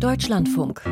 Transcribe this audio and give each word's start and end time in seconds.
Deutschlandfunk. 0.00 0.82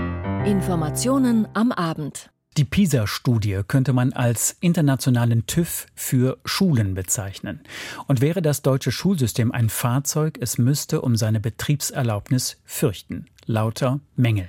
Informationen 0.46 1.47
am 1.53 1.73
Abend. 1.73 2.31
Die 2.56 2.65
PISA-Studie 2.65 3.60
könnte 3.69 3.92
man 3.92 4.14
als 4.14 4.56
internationalen 4.61 5.46
TÜV 5.46 5.87
für 5.95 6.38
Schulen 6.46 6.95
bezeichnen. 6.95 7.61
Und 8.06 8.22
wäre 8.22 8.40
das 8.40 8.62
deutsche 8.62 8.93
Schulsystem 8.93 9.53
ein 9.53 9.69
Fahrzeug, 9.69 10.38
es 10.40 10.56
müsste 10.56 11.03
um 11.03 11.17
seine 11.17 11.38
Betriebserlaubnis 11.38 12.62
fürchten. 12.64 13.27
Lauter 13.45 14.01
Mängel. 14.17 14.49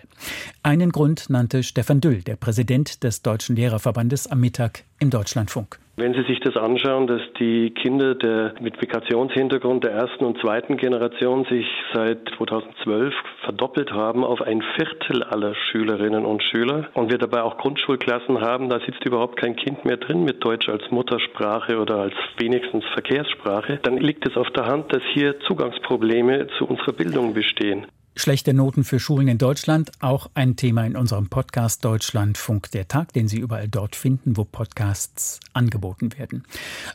Einen 0.64 0.94
Grund 0.94 1.30
nannte 1.30 1.62
Stefan 1.62 2.00
Düll, 2.00 2.24
der 2.24 2.38
Präsident 2.38 3.04
des 3.04 3.24
Deutschen 3.24 3.58
Lehrerverbandes, 3.58 4.28
am 4.28 4.40
Mittag 4.40 4.86
im 5.00 5.10
Deutschlandfunk. 5.10 5.80
Wenn 5.98 6.14
Sie 6.14 6.24
sich 6.24 6.42
das 6.42 6.58
anschauen, 6.58 7.08
dass 7.08 7.22
die 7.40 7.72
Kinder 7.72 8.16
der, 8.16 8.54
mit 8.60 8.82
Migrationshintergrund 8.82 9.86
der 9.86 9.92
ersten 9.92 10.26
und 10.26 10.38
zweiten 10.42 10.76
Generation 10.76 11.46
sich 11.46 11.66
seit 11.94 12.20
2012 12.38 13.14
verdoppelt 13.46 13.94
haben 13.94 14.26
auf 14.26 14.42
ein 14.42 14.62
Viertel 14.76 15.24
aller 15.24 15.56
Schülerinnen 15.56 16.26
und 16.26 16.44
Schüler 16.44 16.90
und 16.96 17.12
wir 17.12 17.18
dabei 17.18 17.44
auch 17.44 17.58
Grundschulklassen 17.58 18.42
haben, 18.42 18.68
da 18.68 18.82
sitzt 18.82 19.06
überhaupt 19.06 19.38
kein 19.40 19.56
Kind 19.56 19.86
mehr 19.86 19.96
drin 19.96 20.26
mit 20.26 20.44
Deutsch 20.44 20.68
als 20.68 20.84
Muttersprache 20.92 21.80
oder 21.80 22.00
als 22.00 22.16
wenigstens 22.40 22.84
Verkehrssprache, 22.92 23.80
dann 23.82 23.96
liegt 23.96 24.28
es 24.28 24.36
auf 24.36 24.50
der 24.50 24.66
Hand, 24.66 24.94
dass 24.94 25.04
hier 25.14 25.40
Zugangsprobleme 25.48 26.48
zu 26.58 26.66
unserer 26.66 26.92
Bildung 26.92 27.34
bestehen. 27.34 27.88
Schlechte 28.18 28.54
Noten 28.54 28.86
für 28.86 28.98
Schulen 28.98 29.28
in 29.28 29.38
Deutschland, 29.38 29.92
auch 30.00 30.30
ein 30.36 30.56
Thema 30.56 30.86
in 30.86 30.96
unserem 30.96 31.28
Podcast 31.28 31.84
Deutschlandfunk 31.84 32.72
der 32.72 32.88
Tag, 32.88 33.12
den 33.12 33.28
Sie 33.28 33.40
überall 33.40 33.68
dort 33.68 33.98
finden, 33.98 34.38
wo 34.38 34.46
Podcasts 34.46 35.42
angeboten 35.52 36.18
werden. 36.18 36.46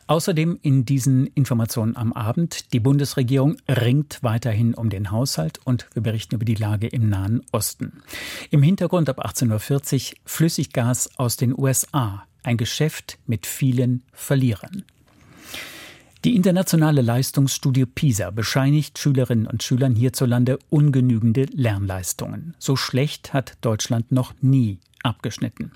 Außerdem 0.06 0.59
in 0.62 0.87
diesen 0.87 1.27
Informationen 1.27 1.95
am 1.95 2.15
Abend, 2.15 2.73
die 2.73 2.80
Bundesregierung 2.80 3.59
ringt 3.69 4.23
weiterhin 4.23 4.73
um 4.73 4.88
den 4.88 5.10
Haushalt 5.10 5.60
und 5.65 5.87
wir 5.93 6.02
berichten 6.02 6.37
über 6.37 6.46
die 6.46 6.55
Lage 6.55 6.87
im 6.87 7.10
Nahen 7.10 7.43
Osten. 7.52 8.02
Im 8.51 8.62
Hintergrund 8.62 9.10
ab 9.10 9.23
18.40 9.23 10.12
Uhr 10.12 10.18
Flüssiggas 10.24 11.18
aus 11.18 11.37
den 11.37 11.57
USA, 11.57 12.24
ein 12.43 12.57
Geschäft 12.57 13.18
mit 13.27 13.46
vielen 13.46 14.05
Verlierern. 14.15 14.84
Die 16.23 16.37
internationale 16.37 17.01
Leistungsstudie 17.01 17.87
PISA 17.87 18.30
bescheinigt 18.30 18.99
Schülerinnen 18.99 19.46
und 19.46 19.63
Schülern 19.63 19.95
hierzulande 19.95 20.59
ungenügende 20.68 21.46
Lernleistungen. 21.51 22.54
So 22.59 22.77
schlecht 22.77 23.32
hat 23.32 23.57
Deutschland 23.62 24.12
noch 24.12 24.35
nie 24.43 24.79
abgeschnitten. 25.02 25.73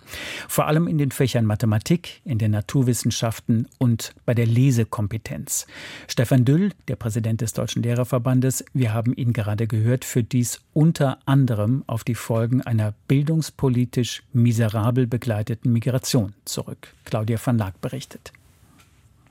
Vor 0.47 0.67
allem 0.67 0.87
in 0.87 0.99
den 0.99 1.13
Fächern 1.13 1.47
Mathematik, 1.47 2.21
in 2.27 2.37
den 2.37 2.51
Naturwissenschaften 2.51 3.69
und 3.79 4.15
bei 4.27 4.35
der 4.35 4.45
Lesekompetenz. 4.45 5.67
Stefan 6.09 6.45
Düll, 6.45 6.73
der 6.89 6.97
Präsident 6.97 7.41
des 7.41 7.55
Deutschen 7.55 7.83
Lehrerverbandes, 7.83 8.67
wir 8.75 8.93
haben 8.93 9.15
ihn 9.15 9.33
gerade 9.33 9.67
gehört, 9.67 10.05
führt 10.05 10.33
dies 10.33 10.61
unter 10.75 11.21
anderem 11.25 11.85
auf 11.87 12.05
die 12.05 12.15
Folgen 12.15 12.61
einer 12.61 12.93
bildungspolitisch 13.09 14.23
miserabel 14.35 15.07
begleiteten 15.07 15.73
Migration 15.73 16.35
zurück. 16.45 16.93
Claudia 17.07 17.39
van 17.43 17.57
Laak 17.57 17.81
berichtet. 17.81 18.31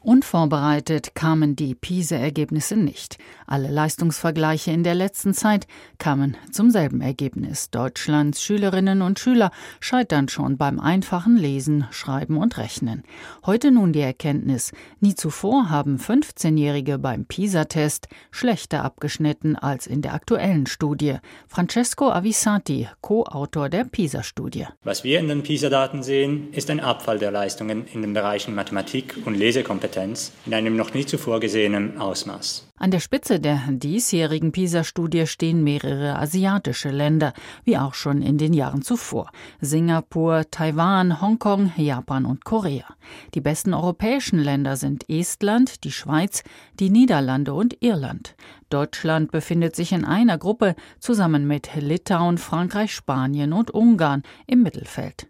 Unvorbereitet 0.04 1.16
kamen 1.16 1.56
die 1.56 1.76
PISA-Ergebnisse 1.76 2.76
nicht. 2.76 3.18
Alle 3.48 3.70
Leistungsvergleiche 3.70 4.70
in 4.70 4.84
der 4.84 4.96
letzten 4.96 5.34
Zeit 5.34 5.66
kamen 5.98 6.36
zum 6.52 6.72
selben 6.72 7.00
Ergebnis. 7.00 7.70
Deutschlands 7.70 8.44
Schülerinnen 8.44 9.02
und 9.02 9.18
Schüler 9.18 9.52
scheitern 9.80 10.28
schon 10.28 10.58
beim 10.58 10.82
einfachen 10.82 11.38
Lesen, 11.38 11.88
Schreiben 11.92 12.36
und 12.36 12.58
Rechnen. 12.58 13.04
Heute 13.46 13.72
nun 13.72 13.94
die 13.94 14.02
Erkenntnis, 14.02 14.74
nie 15.00 15.16
zuvor 15.16 15.70
haben 15.70 15.98
15-Jährige 15.98 17.00
beim 17.00 17.24
PISA-Test 17.24 18.10
schlechter 18.30 18.84
abgeschnitten 18.84 19.56
als 19.56 19.88
in 19.88 20.02
der 20.02 20.16
aktuellen 20.16 20.66
Studie. 20.66 21.20
Francesco 21.48 22.12
Avisati, 22.12 22.90
Co-Autor 23.00 23.70
der 23.70 23.86
PISA-Studie. 23.86 24.68
Was 24.84 25.06
wir 25.06 25.20
in 25.20 25.30
den 25.30 25.44
PISA-Daten 25.44 26.04
sehen, 26.04 26.52
ist 26.52 26.70
ein 26.70 26.82
Abfall 26.82 27.20
der 27.20 27.32
Leistungen 27.32 27.88
in 27.88 28.02
den 28.02 28.12
Bereichen 28.12 28.54
Mathematik 28.54 29.16
und 29.24 29.36
Lesekompetenz 29.36 29.93
Kompetenz 29.94 30.32
in 30.46 30.54
einem 30.54 30.76
noch 30.76 30.94
nie 30.94 31.06
zuvor 31.06 31.40
gesehenen 31.40 32.00
Ausmaß. 32.00 32.68
An 32.78 32.92
der 32.92 33.00
Spitze 33.00 33.40
der 33.40 33.62
diesjährigen 33.70 34.52
PISA-Studie 34.52 35.28
stehen 35.28 35.64
mehrere 35.64 36.18
asiatische 36.18 36.90
Länder, 36.90 37.34
wie 37.64 37.78
auch 37.78 37.94
schon 37.94 38.22
in 38.22 38.38
den 38.38 38.54
Jahren 38.54 38.82
zuvor. 38.82 39.30
Singapur, 39.62 40.46
Taiwan, 40.50 41.22
Hongkong, 41.22 41.72
Japan 41.78 42.26
und 42.26 42.44
Korea. 42.44 42.86
Die 43.36 43.42
besten 43.42 43.74
europäischen 43.74 44.40
Länder 44.40 44.76
sind 44.76 45.08
Estland, 45.10 45.84
die 45.84 45.92
Schweiz, 45.92 46.44
die 46.80 46.90
Niederlande 46.90 47.54
und 47.54 47.82
Irland. 47.82 48.36
Deutschland 48.70 49.32
befindet 49.32 49.76
sich 49.76 49.92
in 49.92 50.04
einer 50.04 50.40
Gruppe 50.40 50.76
zusammen 51.00 51.46
mit 51.46 51.70
Litauen, 51.76 52.40
Frankreich, 52.40 52.94
Spanien 52.94 53.54
und 53.54 53.72
Ungarn 53.72 54.24
im 54.48 54.64
Mittelfeld. 54.64 55.28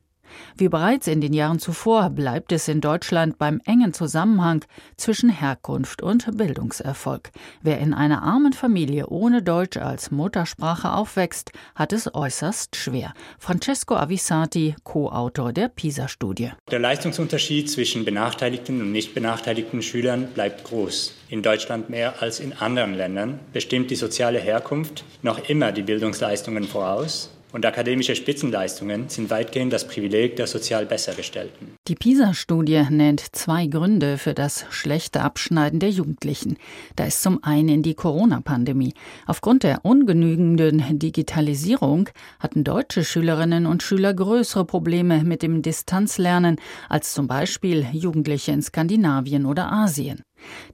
Wie 0.58 0.70
bereits 0.70 1.08
in 1.08 1.22
den 1.22 1.34
Jahren 1.34 1.60
zuvor 1.60 2.10
bleibt 2.10 2.52
es 2.52 2.68
in 2.68 2.82
Deutschland 2.82 3.38
beim 3.38 3.62
engen 3.66 3.94
Zusammenhang 3.94 4.66
zwischen 4.98 5.30
Herkunft 5.30 6.02
und 6.02 6.38
Bildungserfolg. 6.38 7.32
Wer 7.62 7.80
in 7.80 7.94
einer 7.94 8.24
armen 8.24 8.54
Familie 8.54 9.08
ohne 9.08 9.42
Deutsch 9.42 9.78
als 9.78 10.12
Muttersprache 10.12 10.92
aufwächst, 10.92 11.52
hat 11.76 11.94
es 11.94 12.14
äußerst 12.14 12.76
schwer. 12.76 13.14
Francesco 13.40 13.96
Avisati, 13.96 14.76
Co-Autor 14.84 15.54
der 15.54 15.70
PISA-Studie. 15.70 16.52
Der 16.72 16.80
Leistungsunterschied 16.80 17.70
zwischen 17.70 18.06
benachteiligten 18.06 18.82
und 18.82 18.92
nicht 18.92 19.14
benachteiligten 19.14 19.82
Schülern 19.82 20.28
bleibt 20.34 20.64
groß. 20.64 21.14
In 21.30 21.42
Deutschland 21.42 21.90
mehr 21.90 22.22
als 22.22 22.40
in 22.40 22.54
anderen 22.54 22.94
Ländern 22.94 23.40
bestimmt 23.52 23.92
die 23.92 23.96
soziale 23.96 24.40
Herkunft 24.40 25.04
noch 25.22 25.50
immer 25.50 25.72
die 25.72 25.84
Bildungsleistungen 25.84 26.66
voraus 26.66 27.30
und 27.54 27.66
akademische 27.66 28.16
Spitzenleistungen 28.16 29.08
sind 29.10 29.30
weitgehend 29.30 29.72
das 29.72 29.88
Privileg 29.88 30.36
der 30.36 30.48
sozial 30.48 30.86
Bessergestellten. 30.86 31.78
Die 31.88 31.96
PISA-Studie 31.96 32.84
nennt 32.90 33.22
zwei 33.36 33.68
Gründe 33.68 34.18
für 34.18 34.34
das 34.34 34.66
schlechte 34.72 35.22
Abschneiden 35.22 35.80
der 35.80 35.92
Jugendlichen. 35.92 36.58
Da 36.96 37.06
ist 37.06 37.22
zum 37.22 37.44
einen 37.44 37.84
die 37.84 37.94
Corona-Pandemie. 37.94 38.94
Aufgrund 39.28 39.64
der 39.64 39.86
ungenügenden 39.86 41.00
Digitalisierung 41.00 42.10
hatten 42.40 42.64
deutsche 42.64 43.04
Schülerinnen 43.04 43.68
und 43.68 43.84
Schüler 43.84 44.14
größere 44.14 44.66
Probleme 44.66 45.24
mit 45.24 45.44
dem 45.44 45.62
Distanzlernen 45.62 46.58
als 46.90 47.14
zum 47.14 47.28
Beispiel 47.28 47.86
Jugendliche 47.94 48.52
in 48.52 48.64
Skandinavien 48.64 49.46
oder 49.46 49.72
Asien. 49.72 50.24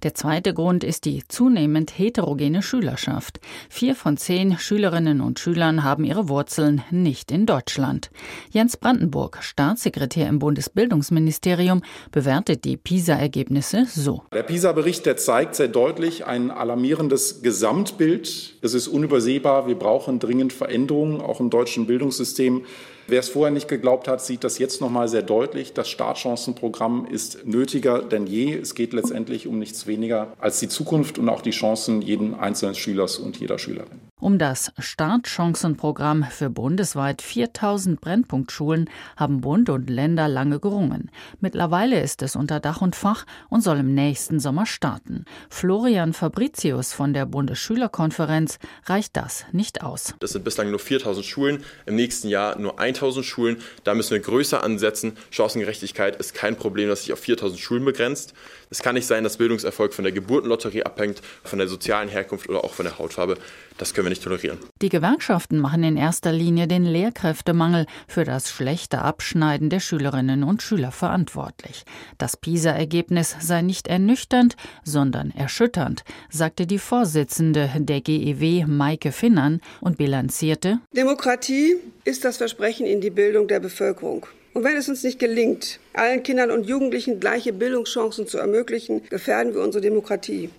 Der 0.03 0.13
zweite 0.13 0.53
Grund 0.53 0.83
ist 0.83 1.05
die 1.05 1.23
zunehmend 1.27 1.97
heterogene 1.97 2.61
Schülerschaft. 2.61 3.39
Vier 3.69 3.95
von 3.95 4.17
zehn 4.17 4.57
Schülerinnen 4.57 5.21
und 5.21 5.39
Schülern 5.39 5.83
haben 5.83 6.03
ihre 6.03 6.29
Wurzeln 6.29 6.83
nicht 6.91 7.31
in 7.31 7.45
Deutschland. 7.45 8.09
Jens 8.51 8.77
Brandenburg, 8.77 9.39
Staatssekretär 9.41 10.27
im 10.27 10.39
Bundesbildungsministerium, 10.39 11.81
bewertet 12.11 12.65
die 12.65 12.77
PISA-Ergebnisse 12.77 13.85
so. 13.87 14.23
Der 14.33 14.43
PISA-Bericht, 14.43 15.07
zeigt 15.19 15.55
sehr 15.55 15.67
deutlich 15.67 16.25
ein 16.25 16.51
alarmierendes 16.51 17.41
Gesamtbild. 17.41 18.55
Es 18.61 18.73
ist 18.73 18.87
unübersehbar. 18.87 19.67
Wir 19.67 19.75
brauchen 19.75 20.19
dringend 20.19 20.53
Veränderungen, 20.53 21.21
auch 21.21 21.39
im 21.39 21.49
deutschen 21.49 21.87
Bildungssystem. 21.87 22.63
Wer 23.09 23.21
es 23.21 23.29
vorher 23.29 23.51
nicht 23.51 23.67
geglaubt 23.67 24.07
hat, 24.07 24.21
sieht 24.21 24.43
das 24.43 24.59
jetzt 24.59 24.81
noch 24.81 24.91
mal 24.91 25.07
sehr 25.07 25.23
deutlich. 25.23 25.73
Das 25.73 25.89
Startchancenprogramm 25.89 27.07
ist 27.09 27.45
nötiger 27.45 28.03
denn 28.03 28.27
je. 28.27 28.53
Es 28.53 28.75
geht 28.75 28.93
letztendlich 28.93 29.47
um 29.47 29.58
nichts 29.59 29.85
weniger 29.87 30.33
als 30.39 30.59
die 30.59 30.69
Zukunft 30.69 31.17
und 31.19 31.29
auch 31.29 31.41
die 31.41 31.51
Chancen 31.51 32.01
jeden 32.01 32.33
einzelnen 32.33 32.75
Schülers 32.75 33.17
und 33.17 33.37
jeder 33.39 33.59
Schülerin. 33.59 34.08
Um 34.21 34.37
das 34.37 34.73
Startchancenprogramm 34.77 36.25
für 36.29 36.49
bundesweit 36.49 37.21
4000 37.21 38.01
Brennpunktschulen 38.01 38.89
haben 39.15 39.39
Bund 39.39 39.69
und 39.69 39.89
Länder 39.89 40.27
lange 40.27 40.59
gerungen. 40.59 41.09
Mittlerweile 41.39 42.01
ist 42.01 42.21
es 42.21 42.35
unter 42.35 42.59
Dach 42.59 42.81
und 42.81 42.97
Fach 42.97 43.25
und 43.49 43.61
soll 43.61 43.77
im 43.77 43.93
nächsten 43.95 44.41
Sommer 44.41 44.65
starten. 44.65 45.23
Florian 45.49 46.11
Fabricius 46.11 46.91
von 46.91 47.13
der 47.13 47.25
Bundesschülerkonferenz 47.27 48.59
reicht 48.87 49.15
das 49.15 49.45
nicht 49.53 49.83
aus. 49.83 50.13
Das 50.19 50.31
sind 50.31 50.43
bislang 50.43 50.69
nur 50.69 50.79
4000 50.79 51.25
Schulen, 51.25 51.63
im 51.85 51.95
nächsten 51.95 52.27
Jahr 52.27 52.59
nur 52.59 52.77
1000 52.77 53.25
Schulen. 53.25 53.57
Da 53.85 53.93
müssen 53.93 54.11
wir 54.11 54.19
größer 54.19 54.61
ansetzen. 54.61 55.13
Chancengerechtigkeit 55.31 56.17
ist 56.17 56.33
kein 56.33 56.57
Problem, 56.57 56.89
das 56.89 57.03
sich 57.03 57.13
auf 57.13 57.19
4000 57.19 57.57
Schulen 57.57 57.85
begrenzt. 57.85 58.33
Es 58.69 58.83
kann 58.83 58.95
nicht 58.95 59.07
sein, 59.07 59.23
dass 59.23 59.37
Bildungserfolg 59.37 59.93
von 59.93 60.03
der 60.03 60.11
Geburtenlotterie 60.11 60.83
abhängt, 60.83 61.21
von 61.43 61.57
der 61.57 61.69
sozialen 61.69 62.09
Herkunft 62.09 62.49
oder 62.49 62.65
auch 62.65 62.73
von 62.73 62.85
der 62.85 62.99
Hautfarbe. 62.99 63.37
Das 63.79 63.93
können 63.93 64.07
wir 64.07 64.09
nicht 64.09 64.23
tolerieren. 64.23 64.57
Die 64.81 64.89
Gewerkschaften 64.89 65.57
machen 65.57 65.83
in 65.83 65.95
erster 65.95 66.33
Linie 66.33 66.67
den 66.67 66.83
Lehrkräftemangel 66.83 67.85
für 68.09 68.25
das 68.25 68.51
schlechte 68.51 68.99
Abschneiden 68.99 69.69
der 69.69 69.79
Schülerinnen 69.79 70.43
und 70.43 70.61
Schüler 70.61 70.91
verantwortlich. 70.91 71.85
Das 72.17 72.35
PISA-Ergebnis 72.35 73.37
sei 73.39 73.61
nicht 73.61 73.87
ernüchternd, 73.87 74.57
sondern 74.83 75.31
erschütternd, 75.31 76.03
sagte 76.29 76.67
die 76.67 76.77
Vorsitzende 76.77 77.71
der 77.77 78.01
GEW 78.01 78.65
Maike 78.67 79.13
Finnern 79.13 79.61
und 79.79 79.97
bilanzierte 79.97 80.79
Demokratie 80.93 81.77
ist 82.03 82.25
das 82.25 82.35
Versprechen 82.35 82.85
in 82.85 82.99
die 82.99 83.11
Bildung 83.11 83.47
der 83.47 83.61
Bevölkerung. 83.61 84.25
Und 84.53 84.65
wenn 84.65 84.75
es 84.75 84.89
uns 84.89 85.03
nicht 85.03 85.19
gelingt, 85.19 85.79
allen 85.93 86.23
Kindern 86.23 86.51
und 86.51 86.67
Jugendlichen 86.67 87.21
gleiche 87.21 87.53
Bildungschancen 87.53 88.27
zu 88.27 88.39
ermöglichen, 88.39 89.03
gefährden 89.09 89.53
wir 89.53 89.61
unsere 89.61 89.81
Demokratie. 89.81 90.49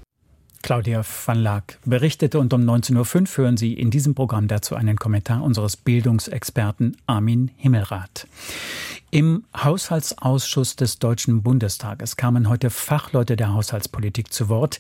Claudia 0.63 1.03
van 1.27 1.39
Laak 1.43 1.79
berichtete 1.85 2.39
und 2.39 2.53
um 2.53 2.63
19.05 2.63 2.95
Uhr 3.39 3.45
hören 3.45 3.57
Sie 3.57 3.75
in 3.75 3.91
diesem 3.91 4.15
Programm 4.15 4.47
dazu 4.49 4.75
einen 4.75 4.97
Kommentar 4.97 5.43
unseres 5.43 5.77
Bildungsexperten 5.77 6.97
Armin 7.07 7.51
Himmelrath. 7.57 8.27
Im 9.13 9.43
Haushaltsausschuss 9.57 10.77
des 10.77 11.01
Deutschen 11.01 11.43
Bundestages 11.43 12.17
kamen 12.17 12.49
heute 12.49 12.71
Fachleute 12.71 13.35
der 13.35 13.53
Haushaltspolitik 13.53 14.33
zu 14.33 14.49
Wort. 14.49 14.79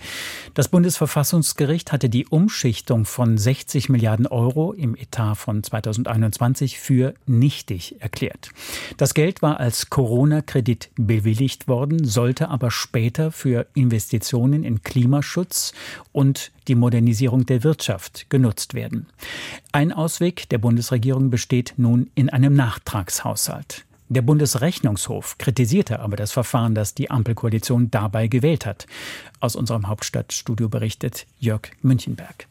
Das 0.54 0.68
Bundesverfassungsgericht 0.68 1.90
hatte 1.90 2.08
die 2.08 2.28
Umschichtung 2.28 3.06
von 3.06 3.36
60 3.36 3.88
Milliarden 3.88 4.28
Euro 4.28 4.72
im 4.72 4.94
Etat 4.94 5.34
von 5.34 5.64
2021 5.64 6.78
für 6.78 7.14
nichtig 7.26 8.00
erklärt. 8.00 8.50
Das 8.98 9.14
Geld 9.14 9.42
war 9.42 9.58
als 9.58 9.90
Corona-Kredit 9.90 10.90
bewilligt 10.94 11.66
worden, 11.66 12.04
sollte 12.04 12.50
aber 12.50 12.70
später 12.70 13.32
für 13.32 13.66
Investitionen 13.74 14.62
in 14.62 14.84
Klimaschutz 14.84 15.72
und 16.12 16.52
die 16.68 16.76
Modernisierung 16.76 17.46
der 17.46 17.64
Wirtschaft 17.64 18.30
genutzt 18.30 18.74
werden. 18.74 19.08
Ein 19.72 19.90
Ausweg 19.92 20.48
der 20.50 20.58
Bundesregierung 20.58 21.30
besteht 21.30 21.74
nun 21.78 22.12
in 22.14 22.30
einem 22.30 22.54
Nachtragshaushalt. 22.54 23.86
Der 24.12 24.22
Bundesrechnungshof 24.22 25.38
kritisierte 25.38 26.00
aber 26.00 26.16
das 26.16 26.32
Verfahren, 26.32 26.74
das 26.74 26.94
die 26.94 27.12
Ampelkoalition 27.12 27.92
dabei 27.92 28.26
gewählt 28.26 28.66
hat. 28.66 28.88
Aus 29.38 29.54
unserem 29.54 29.86
Hauptstadtstudio 29.86 30.68
berichtet 30.68 31.28
Jörg 31.38 31.70
Münchenberg. 31.80 32.49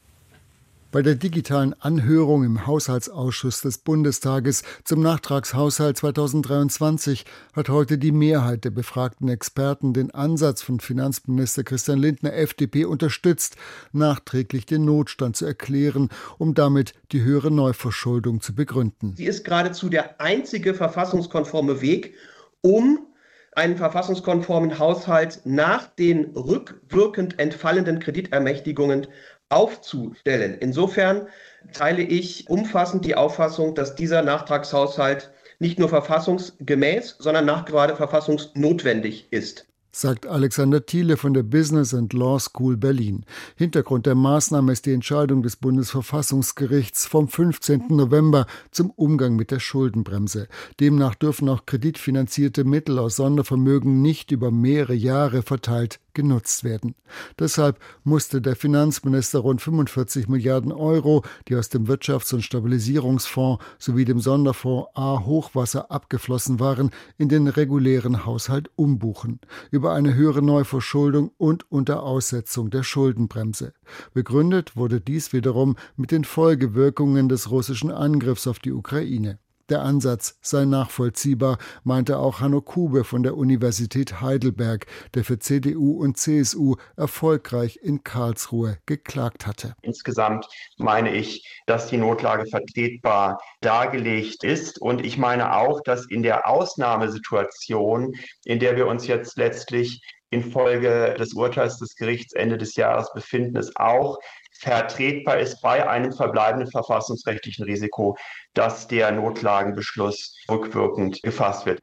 Bei 0.92 1.04
der 1.04 1.14
digitalen 1.14 1.76
Anhörung 1.80 2.44
im 2.44 2.66
Haushaltsausschuss 2.66 3.62
des 3.62 3.78
Bundestages 3.78 4.64
zum 4.84 5.04
Nachtragshaushalt 5.04 5.98
2023 5.98 7.26
hat 7.54 7.70
heute 7.70 8.00
die 8.00 8.12
Mehrheit 8.12 8.66
der 8.66 8.72
befragten 8.72 9.30
Experten 9.30 9.94
den 9.94 10.10
Ansatz 10.10 10.64
von 10.64 10.80
Finanzminister 10.80 11.64
Christian 11.64 12.00
Lindner 12.00 12.34
FDP 12.34 12.86
unterstützt, 12.86 13.56
nachträglich 13.92 14.66
den 14.66 14.84
Notstand 14.84 15.36
zu 15.36 15.46
erklären, 15.46 16.10
um 16.40 16.56
damit 16.56 16.94
die 17.12 17.22
höhere 17.22 17.52
Neuverschuldung 17.52 18.42
zu 18.42 18.56
begründen. 18.56 19.14
Sie 19.16 19.28
ist 19.28 19.46
geradezu 19.46 19.90
der 19.90 20.20
einzige 20.20 20.74
verfassungskonforme 20.74 21.82
Weg, 21.82 22.16
um 22.62 23.06
einen 23.52 23.78
verfassungskonformen 23.78 24.80
Haushalt 24.80 25.42
nach 25.44 25.86
den 25.86 26.36
rückwirkend 26.36 27.38
entfallenden 27.38 28.00
Kreditermächtigungen 28.00 29.06
aufzustellen. 29.50 30.58
Insofern 30.60 31.28
teile 31.74 32.04
ich 32.04 32.50
umfassend 32.50 33.06
die 33.06 33.16
Auffassung, 33.16 33.76
dass 33.76 33.96
dieser 33.96 34.22
Nachtragshaushalt 34.22 35.32
nicht 35.60 35.78
nur 35.78 35.90
verfassungsgemäß, 35.90 37.18
sondern 37.20 37.46
nachgerade 37.46 37.96
verfassungsnotwendig 37.96 39.28
ist 39.32 39.66
sagt 39.92 40.28
Alexander 40.28 40.86
Thiele 40.86 41.18
von 41.18 41.34
der 41.34 41.44
Business 41.44 41.94
and 41.94 42.14
Law 42.14 42.40
School 42.40 42.78
Berlin. 42.78 43.26
Hintergrund 43.56 44.06
der 44.06 44.16
Maßnahme 44.16 44.72
ist 44.72 44.86
die 44.86 44.94
Entscheidung 44.94 45.42
des 45.42 45.56
Bundesverfassungsgerichts 45.56 47.06
vom 47.06 47.28
15. 47.28 47.86
November 47.90 48.46
zum 48.72 48.92
Umgang 48.92 49.36
mit 49.36 49.52
der 49.52 49.60
Schuldenbremse. 49.60 50.48
Demnach 50.80 51.16
dürfen 51.16 51.50
auch 51.50 51.66
kreditfinanzierte 51.66 52.64
Mittel 52.64 53.00
aus 53.00 53.16
Sondervermögen 53.16 54.02
nicht 54.02 54.32
über 54.32 54.52
mehrere 54.52 54.94
Jahre 54.94 55.42
verteilt 55.42 56.00
genutzt 56.14 56.64
werden. 56.64 56.96
Deshalb 57.38 57.80
musste 58.04 58.42
der 58.42 58.56
Finanzminister 58.56 59.40
rund 59.40 59.62
45 59.62 60.28
Milliarden 60.28 60.72
Euro, 60.72 61.24
die 61.48 61.56
aus 61.56 61.70
dem 61.70 61.88
Wirtschafts- 61.88 62.34
und 62.34 62.42
Stabilisierungsfonds 62.42 63.64
sowie 63.78 64.06
dem 64.06 64.20
Sonderfonds 64.20 64.90
A 64.96 65.26
Hochwasser 65.26 65.92
abgeflossen 65.92 66.60
waren, 66.60 66.92
in 67.18 67.30
den 67.30 67.48
regulären 67.48 68.26
Haushalt 68.26 68.70
umbuchen, 68.76 69.40
über 69.72 69.94
eine 69.94 70.14
höhere 70.16 70.42
Neuverschuldung 70.42 71.32
und 71.38 71.70
unter 71.72 72.04
Aussetzung 72.04 72.70
der 72.70 72.84
Schuldenbremse. 72.84 73.74
Begründet 74.14 74.76
wurde 74.76 75.02
dies 75.02 75.34
wiederum 75.34 75.76
mit 75.96 76.12
den 76.12 76.24
Folgewirkungen 76.24 77.30
des 77.30 77.52
russischen 77.52 77.92
Angriffs 77.92 78.48
auf 78.48 78.60
die 78.60 78.72
Ukraine. 78.72 79.40
Der 79.70 79.82
Ansatz 79.82 80.38
sei 80.42 80.66
nachvollziehbar, 80.66 81.60
meinte 81.84 82.18
auch 82.18 82.40
Hanno 82.40 82.60
Kube 82.62 83.04
von 83.04 83.22
der 83.22 83.38
Universität 83.38 84.20
Heidelberg, 84.20 84.88
der 85.14 85.24
für 85.24 85.38
CDU 85.38 86.02
und 86.02 86.18
CSU 86.18 86.76
erfolgreich 86.98 87.80
in 87.84 88.04
Karlsruhe 88.04 88.80
geklagt 88.88 89.46
hatte. 89.46 89.76
Insgesamt 89.84 90.48
meine 90.78 91.14
ich, 91.14 91.48
dass 91.68 91.88
die 91.88 91.98
Notlage 91.98 92.48
vertretbar 92.48 93.40
dargelegt 93.62 94.44
ist. 94.44 94.82
Und 94.82 95.06
ich 95.06 95.18
meine 95.20 95.56
auch, 95.56 95.82
dass 95.82 96.10
in 96.10 96.24
der 96.24 96.48
Ausnahmesituation, 96.48 98.14
in 98.46 98.60
der 98.60 98.76
wir 98.76 98.88
uns 98.88 99.06
jetzt 99.06 99.38
letztlich 99.38 100.02
infolge 100.32 101.16
des 101.18 101.34
Urteils 101.34 101.78
des 101.78 101.96
Gerichts 101.96 102.34
Ende 102.34 102.58
des 102.58 102.76
Jahres 102.76 103.12
befinden, 103.14 103.58
es 103.58 103.76
auch 103.76 104.18
vertretbar 104.60 105.40
ist 105.40 105.62
bei 105.62 105.88
einem 105.88 106.12
verbleibenden 106.12 106.70
verfassungsrechtlichen 106.70 107.66
Risiko, 107.66 108.18
dass 108.54 108.88
der 108.88 109.12
Notlagenbeschluss 109.12 110.36
rückwirkend 110.50 111.22
gefasst 111.24 111.66
wird. 111.66 111.80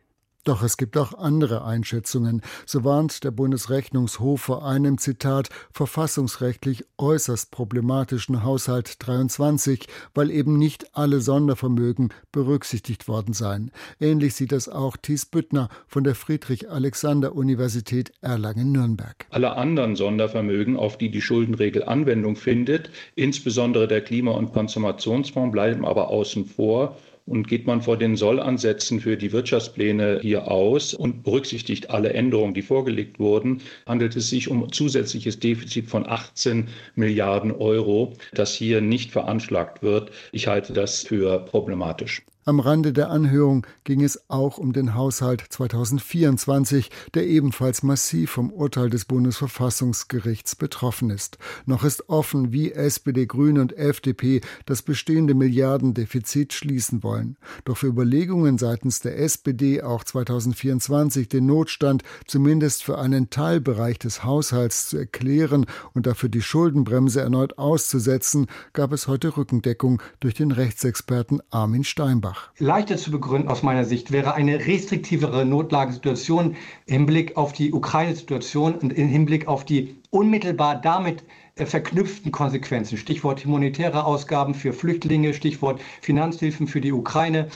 Doch 0.46 0.62
es 0.62 0.76
gibt 0.76 0.96
auch 0.96 1.12
andere 1.12 1.64
Einschätzungen. 1.64 2.40
So 2.66 2.84
warnt 2.84 3.24
der 3.24 3.32
Bundesrechnungshof 3.32 4.40
vor 4.40 4.64
einem 4.64 4.96
Zitat 4.96 5.48
verfassungsrechtlich 5.72 6.84
äußerst 6.98 7.50
problematischen 7.50 8.44
Haushalt 8.44 9.04
23, 9.04 9.88
weil 10.14 10.30
eben 10.30 10.56
nicht 10.56 10.94
alle 10.94 11.20
Sondervermögen 11.20 12.10
berücksichtigt 12.30 13.08
worden 13.08 13.34
seien. 13.34 13.72
Ähnlich 13.98 14.36
sieht 14.36 14.52
das 14.52 14.68
auch 14.68 14.96
Thies 14.96 15.26
Büttner 15.26 15.68
von 15.88 16.04
der 16.04 16.14
Friedrich-Alexander-Universität 16.14 18.12
Erlangen-Nürnberg. 18.20 19.26
Alle 19.30 19.56
anderen 19.56 19.96
Sondervermögen, 19.96 20.76
auf 20.76 20.96
die 20.96 21.10
die 21.10 21.22
Schuldenregel 21.22 21.82
Anwendung 21.82 22.36
findet, 22.36 22.90
insbesondere 23.16 23.88
der 23.88 24.00
Klima- 24.00 24.30
und 24.30 24.52
Konsumationsfonds, 24.52 25.50
bleiben 25.50 25.84
aber 25.84 26.08
außen 26.10 26.44
vor 26.44 26.96
und 27.26 27.48
geht 27.48 27.66
man 27.66 27.82
vor 27.82 27.96
den 27.96 28.16
Sollansätzen 28.16 29.00
für 29.00 29.16
die 29.16 29.32
Wirtschaftspläne 29.32 30.20
hier 30.22 30.50
aus 30.50 30.94
und 30.94 31.24
berücksichtigt 31.24 31.90
alle 31.90 32.12
Änderungen, 32.12 32.54
die 32.54 32.62
vorgelegt 32.62 33.18
wurden, 33.18 33.60
handelt 33.86 34.16
es 34.16 34.30
sich 34.30 34.48
um 34.48 34.72
zusätzliches 34.72 35.38
Defizit 35.38 35.88
von 35.88 36.08
18 36.08 36.68
Milliarden 36.94 37.52
Euro, 37.52 38.14
das 38.32 38.54
hier 38.54 38.80
nicht 38.80 39.10
veranschlagt 39.10 39.82
wird. 39.82 40.10
Ich 40.32 40.46
halte 40.46 40.72
das 40.72 41.02
für 41.02 41.44
problematisch. 41.44 42.22
Am 42.48 42.60
Rande 42.60 42.92
der 42.92 43.10
Anhörung 43.10 43.66
ging 43.82 44.04
es 44.04 44.30
auch 44.30 44.56
um 44.58 44.72
den 44.72 44.94
Haushalt 44.94 45.42
2024, 45.48 46.92
der 47.12 47.26
ebenfalls 47.26 47.82
massiv 47.82 48.30
vom 48.30 48.52
Urteil 48.52 48.88
des 48.88 49.04
Bundesverfassungsgerichts 49.04 50.54
betroffen 50.54 51.10
ist. 51.10 51.38
Noch 51.64 51.82
ist 51.82 52.08
offen, 52.08 52.52
wie 52.52 52.70
SPD, 52.70 53.26
Grüne 53.26 53.60
und 53.60 53.76
FDP 53.76 54.42
das 54.64 54.82
bestehende 54.82 55.34
Milliardendefizit 55.34 56.52
schließen 56.52 57.02
wollen. 57.02 57.36
Doch 57.64 57.78
für 57.78 57.88
Überlegungen 57.88 58.58
seitens 58.58 59.00
der 59.00 59.18
SPD, 59.18 59.82
auch 59.82 60.04
2024 60.04 61.28
den 61.28 61.46
Notstand 61.46 62.04
zumindest 62.28 62.84
für 62.84 62.96
einen 62.98 63.28
Teilbereich 63.28 63.98
des 63.98 64.22
Haushalts 64.22 64.88
zu 64.88 64.98
erklären 64.98 65.66
und 65.94 66.06
dafür 66.06 66.28
die 66.28 66.42
Schuldenbremse 66.42 67.20
erneut 67.20 67.58
auszusetzen, 67.58 68.46
gab 68.72 68.92
es 68.92 69.08
heute 69.08 69.36
Rückendeckung 69.36 70.00
durch 70.20 70.34
den 70.34 70.52
Rechtsexperten 70.52 71.42
Armin 71.50 71.82
Steinbach. 71.82 72.35
Bach. 72.36 72.50
Leichter 72.58 72.96
zu 72.96 73.10
begründen 73.10 73.48
aus 73.48 73.62
meiner 73.62 73.84
Sicht 73.84 74.12
wäre 74.12 74.34
eine 74.34 74.66
restriktivere 74.66 75.44
Notlagensituation 75.46 76.56
im 76.86 76.92
Hinblick 76.92 77.36
auf 77.36 77.52
die 77.52 77.72
Ukraine-Situation 77.72 78.74
und 78.74 78.92
im 78.92 79.08
Hinblick 79.08 79.48
auf 79.48 79.64
die 79.64 79.96
unmittelbar 80.10 80.80
damit 80.80 81.24
äh, 81.56 81.64
verknüpften 81.64 82.32
Konsequenzen. 82.32 82.98
Stichwort 82.98 83.44
humanitäre 83.44 84.04
Ausgaben 84.04 84.54
für 84.54 84.72
Flüchtlinge, 84.72 85.32
Stichwort 85.32 85.80
Finanzhilfen 86.02 86.66
für 86.66 86.80
die 86.80 86.92
Ukraine 86.92 87.48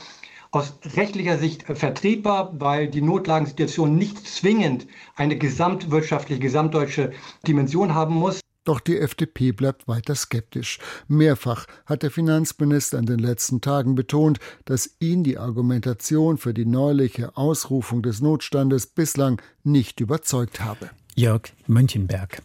aus 0.49 0.73
rechtlicher 0.95 1.37
Sicht 1.37 1.63
vertretbar, 1.63 2.53
weil 2.59 2.87
die 2.87 3.01
Notlagensituation 3.01 3.95
nicht 3.95 4.27
zwingend 4.27 4.87
eine 5.15 5.37
gesamtwirtschaftliche, 5.37 6.41
gesamtdeutsche 6.41 7.11
Dimension 7.47 7.93
haben 7.93 8.15
muss. 8.15 8.41
Doch 8.63 8.79
die 8.79 8.99
FDP 8.99 9.51
bleibt 9.53 9.87
weiter 9.87 10.13
skeptisch. 10.13 10.77
Mehrfach 11.07 11.65
hat 11.85 12.03
der 12.03 12.11
Finanzminister 12.11 12.99
in 12.99 13.07
den 13.07 13.17
letzten 13.17 13.59
Tagen 13.61 13.95
betont, 13.95 14.39
dass 14.65 14.97
ihn 14.99 15.23
die 15.23 15.39
Argumentation 15.39 16.37
für 16.37 16.53
die 16.53 16.65
neuliche 16.65 17.35
Ausrufung 17.37 18.03
des 18.03 18.21
Notstandes 18.21 18.85
bislang 18.85 19.41
nicht 19.63 19.99
überzeugt 19.99 20.61
habe. 20.61 20.91
Jörg 21.15 21.51
Münchenberg. 21.67 22.41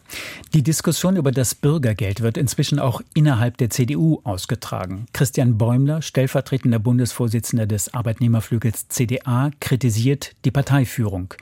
Die 0.53 0.63
Diskussion 0.63 1.17
über 1.17 1.31
das 1.31 1.53
Bürgergeld 1.53 2.21
wird 2.21 2.37
inzwischen 2.37 2.79
auch 2.79 3.01
innerhalb 3.13 3.57
der 3.57 3.69
CDU 3.69 4.21
ausgetragen. 4.23 5.05
Christian 5.13 5.57
Bäumler, 5.57 6.01
stellvertretender 6.01 6.79
Bundesvorsitzender 6.79 7.67
des 7.67 7.93
Arbeitnehmerflügels 7.93 8.87
CDA, 8.87 9.51
kritisiert 9.59 10.35
die 10.45 10.51
Parteiführung. 10.51 11.33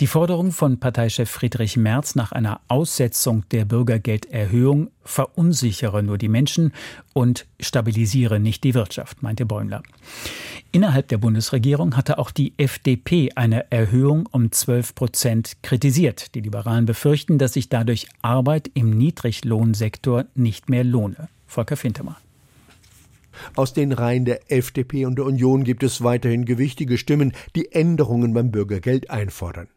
Die 0.00 0.06
Forderung 0.06 0.52
von 0.52 0.78
Parteichef 0.78 1.30
Friedrich 1.30 1.76
Merz 1.76 2.14
nach 2.14 2.32
einer 2.32 2.60
Aussetzung 2.68 3.44
der 3.50 3.64
Bürgergelderhöhung 3.64 4.90
verunsichere 5.04 6.02
nur 6.02 6.16
die 6.16 6.28
Menschen 6.28 6.72
und 7.12 7.46
stabilisiere 7.60 8.38
nicht 8.38 8.62
die 8.62 8.74
Wirtschaft, 8.74 9.22
meinte 9.22 9.44
Bäumler. 9.44 9.82
Innerhalb 10.70 11.08
der 11.08 11.18
Bundesregierung 11.18 11.96
hatte 11.96 12.18
auch 12.18 12.30
die 12.30 12.54
FDP 12.56 13.32
eine 13.34 13.70
Erhöhung 13.70 14.26
um 14.30 14.50
12 14.50 14.94
Prozent 14.94 15.56
kritisiert. 15.62 16.34
Die 16.34 16.40
Liberalen 16.40 16.71
befürchten, 16.80 17.38
dass 17.38 17.52
sich 17.52 17.68
dadurch 17.68 18.06
Arbeit 18.22 18.70
im 18.74 18.96
Niedriglohnsektor 18.96 20.26
nicht 20.34 20.68
mehr 20.68 20.84
lohne. 20.84 21.28
Volker 21.46 21.76
Fintermann. 21.76 22.16
Aus 23.56 23.72
den 23.72 23.92
Reihen 23.92 24.24
der 24.24 24.50
FDP 24.50 25.06
und 25.06 25.16
der 25.16 25.26
Union 25.26 25.64
gibt 25.64 25.82
es 25.82 26.02
weiterhin 26.02 26.44
gewichtige 26.44 26.98
Stimmen, 26.98 27.32
die 27.56 27.72
Änderungen 27.72 28.34
beim 28.34 28.50
Bürgergeld 28.50 29.10
einfordern. 29.10 29.68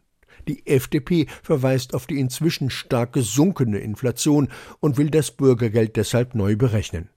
Die 0.48 0.66
FDP 0.66 1.26
verweist 1.42 1.94
auf 1.94 2.06
die 2.06 2.20
inzwischen 2.20 2.70
stark 2.70 3.12
gesunkene 3.12 3.78
Inflation 3.78 4.48
und 4.80 4.96
will 4.96 5.10
das 5.10 5.30
Bürgergeld 5.32 5.96
deshalb 5.96 6.34
neu 6.34 6.56
berechnen. 6.56 7.08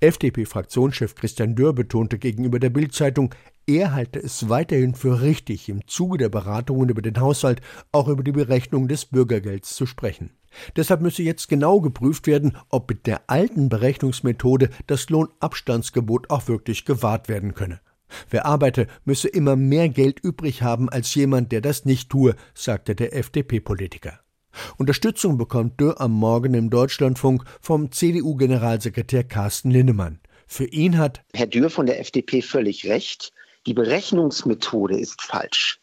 FDP-Fraktionschef 0.00 1.14
Christian 1.14 1.54
Dörr 1.54 1.74
betonte 1.74 2.18
gegenüber 2.18 2.58
der 2.58 2.70
Bild-Zeitung, 2.70 3.34
er 3.76 3.92
halte 3.92 4.18
es 4.18 4.48
weiterhin 4.48 4.94
für 4.94 5.22
richtig, 5.22 5.68
im 5.68 5.86
Zuge 5.86 6.18
der 6.18 6.28
Beratungen 6.28 6.88
über 6.88 7.02
den 7.02 7.20
Haushalt 7.20 7.60
auch 7.92 8.08
über 8.08 8.22
die 8.22 8.32
Berechnung 8.32 8.88
des 8.88 9.06
Bürgergelds 9.06 9.74
zu 9.76 9.86
sprechen. 9.86 10.30
Deshalb 10.74 11.00
müsse 11.00 11.22
jetzt 11.22 11.48
genau 11.48 11.80
geprüft 11.80 12.26
werden, 12.26 12.56
ob 12.68 12.90
mit 12.90 13.06
der 13.06 13.22
alten 13.28 13.68
Berechnungsmethode 13.68 14.70
das 14.88 15.08
Lohnabstandsgebot 15.08 16.30
auch 16.30 16.48
wirklich 16.48 16.84
gewahrt 16.84 17.28
werden 17.28 17.54
könne. 17.54 17.80
Wer 18.28 18.44
arbeite, 18.44 18.88
müsse 19.04 19.28
immer 19.28 19.54
mehr 19.54 19.88
Geld 19.88 20.18
übrig 20.18 20.62
haben 20.62 20.88
als 20.88 21.14
jemand, 21.14 21.52
der 21.52 21.60
das 21.60 21.84
nicht 21.84 22.10
tue, 22.10 22.34
sagte 22.54 22.96
der 22.96 23.14
FDP-Politiker. 23.14 24.18
Unterstützung 24.78 25.38
bekommt 25.38 25.80
Dürr 25.80 26.00
am 26.00 26.10
Morgen 26.10 26.54
im 26.54 26.70
Deutschlandfunk 26.70 27.44
vom 27.60 27.92
CDU-Generalsekretär 27.92 29.22
Carsten 29.22 29.70
Linnemann. 29.70 30.18
Für 30.48 30.64
ihn 30.64 30.98
hat 30.98 31.22
Herr 31.32 31.46
Dürr 31.46 31.70
von 31.70 31.86
der 31.86 32.00
FDP 32.00 32.42
völlig 32.42 32.88
recht. 32.88 33.32
Die 33.66 33.74
Berechnungsmethode 33.74 34.98
ist 34.98 35.20
falsch. 35.22 35.80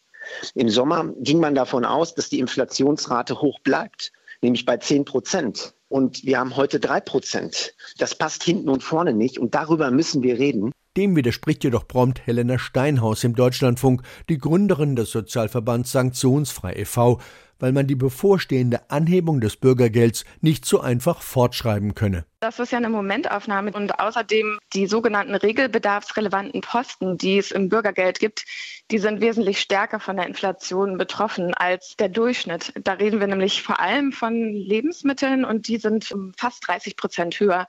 Im 0.54 0.68
Sommer 0.68 1.12
ging 1.20 1.40
man 1.40 1.54
davon 1.54 1.84
aus, 1.84 2.14
dass 2.14 2.28
die 2.28 2.38
Inflationsrate 2.38 3.40
hoch 3.40 3.60
bleibt, 3.60 4.12
nämlich 4.42 4.64
bei 4.64 4.76
10 4.76 5.04
Prozent. 5.04 5.74
Und 5.88 6.24
wir 6.24 6.38
haben 6.38 6.56
heute 6.56 6.80
3 6.80 7.00
Prozent. 7.00 7.74
Das 7.98 8.14
passt 8.14 8.42
hinten 8.42 8.68
und 8.68 8.82
vorne 8.82 9.14
nicht 9.14 9.38
und 9.38 9.54
darüber 9.54 9.90
müssen 9.90 10.22
wir 10.22 10.38
reden. 10.38 10.72
Dem 10.96 11.14
widerspricht 11.14 11.62
jedoch 11.62 11.86
prompt 11.86 12.26
Helena 12.26 12.58
Steinhaus 12.58 13.22
im 13.22 13.36
Deutschlandfunk, 13.36 14.02
die 14.28 14.38
Gründerin 14.38 14.96
des 14.96 15.12
Sozialverbands 15.12 15.92
Sanktionsfrei 15.92 16.74
e.V., 16.74 17.20
weil 17.58 17.72
man 17.72 17.86
die 17.86 17.94
bevorstehende 17.94 18.90
Anhebung 18.90 19.40
des 19.40 19.56
Bürgergelds 19.56 20.24
nicht 20.40 20.64
so 20.64 20.80
einfach 20.80 21.22
fortschreiben 21.22 21.94
könne. 21.94 22.24
Das 22.40 22.58
ist 22.58 22.70
ja 22.70 22.78
eine 22.78 22.88
Momentaufnahme 22.88 23.72
und 23.72 23.98
außerdem 23.98 24.58
die 24.72 24.86
sogenannten 24.86 25.34
regelbedarfsrelevanten 25.34 26.60
Posten, 26.60 27.18
die 27.18 27.38
es 27.38 27.50
im 27.50 27.68
Bürgergeld 27.68 28.20
gibt, 28.20 28.44
die 28.90 28.98
sind 28.98 29.20
wesentlich 29.20 29.60
stärker 29.60 29.98
von 29.98 30.16
der 30.16 30.26
Inflation 30.26 30.98
betroffen 30.98 31.54
als 31.54 31.96
der 31.96 32.08
Durchschnitt. 32.08 32.72
Da 32.84 32.92
reden 32.94 33.20
wir 33.20 33.26
nämlich 33.26 33.62
vor 33.62 33.80
allem 33.80 34.12
von 34.12 34.34
Lebensmitteln 34.34 35.44
und 35.44 35.68
die 35.68 35.78
sind 35.78 36.14
fast 36.36 36.66
30 36.68 36.96
Prozent 36.96 37.40
höher 37.40 37.66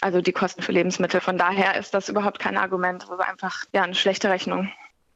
also 0.00 0.20
die 0.20 0.32
Kosten 0.32 0.62
für 0.62 0.72
Lebensmittel. 0.72 1.20
Von 1.20 1.36
daher 1.36 1.78
ist 1.78 1.92
das 1.92 2.08
überhaupt 2.08 2.38
kein 2.38 2.56
Argument. 2.56 3.02
Das 3.02 3.10
ist 3.10 3.20
einfach 3.20 3.64
ja, 3.72 3.82
eine 3.82 3.94
schlechte 3.94 4.30
Rechnung. 4.30 4.70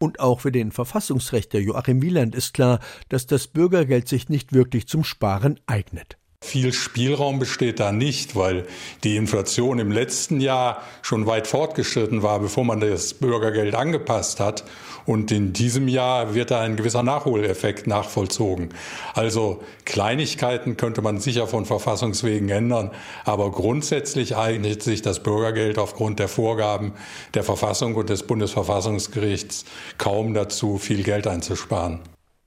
Und 0.04 0.20
auch 0.20 0.40
für 0.40 0.52
den 0.52 0.70
Verfassungsrechter 0.70 1.58
Joachim 1.58 2.02
Wieland 2.02 2.34
ist 2.34 2.52
klar, 2.52 2.78
dass 3.08 3.26
das 3.26 3.46
Bürgergeld 3.46 4.06
sich 4.06 4.28
nicht 4.28 4.52
wirklich 4.52 4.87
zum 4.87 5.02
Sparen 5.02 5.58
eignet. 5.64 6.18
Viel 6.44 6.74
Spielraum 6.74 7.38
besteht 7.38 7.80
da 7.80 7.90
nicht, 7.90 8.36
weil 8.36 8.66
die 9.02 9.16
Inflation 9.16 9.78
im 9.78 9.90
letzten 9.90 10.40
Jahr 10.40 10.82
schon 11.00 11.26
weit 11.26 11.46
fortgeschritten 11.46 12.22
war, 12.22 12.38
bevor 12.38 12.64
man 12.64 12.80
das 12.80 13.14
Bürgergeld 13.14 13.74
angepasst 13.74 14.40
hat. 14.40 14.62
Und 15.06 15.32
in 15.32 15.54
diesem 15.54 15.88
Jahr 15.88 16.34
wird 16.34 16.50
da 16.50 16.60
ein 16.60 16.76
gewisser 16.76 17.02
Nachholeffekt 17.02 17.86
nachvollzogen. 17.86 18.68
Also 19.14 19.62
Kleinigkeiten 19.86 20.76
könnte 20.76 21.00
man 21.00 21.18
sicher 21.18 21.46
von 21.46 21.64
Verfassungswegen 21.64 22.50
ändern, 22.50 22.90
aber 23.24 23.50
grundsätzlich 23.50 24.36
eignet 24.36 24.82
sich 24.82 25.00
das 25.00 25.22
Bürgergeld 25.22 25.78
aufgrund 25.78 26.18
der 26.18 26.28
Vorgaben 26.28 26.92
der 27.32 27.42
Verfassung 27.42 27.94
und 27.94 28.10
des 28.10 28.22
Bundesverfassungsgerichts 28.24 29.64
kaum 29.96 30.34
dazu, 30.34 30.76
viel 30.76 31.02
Geld 31.02 31.26
einzusparen. 31.26 32.00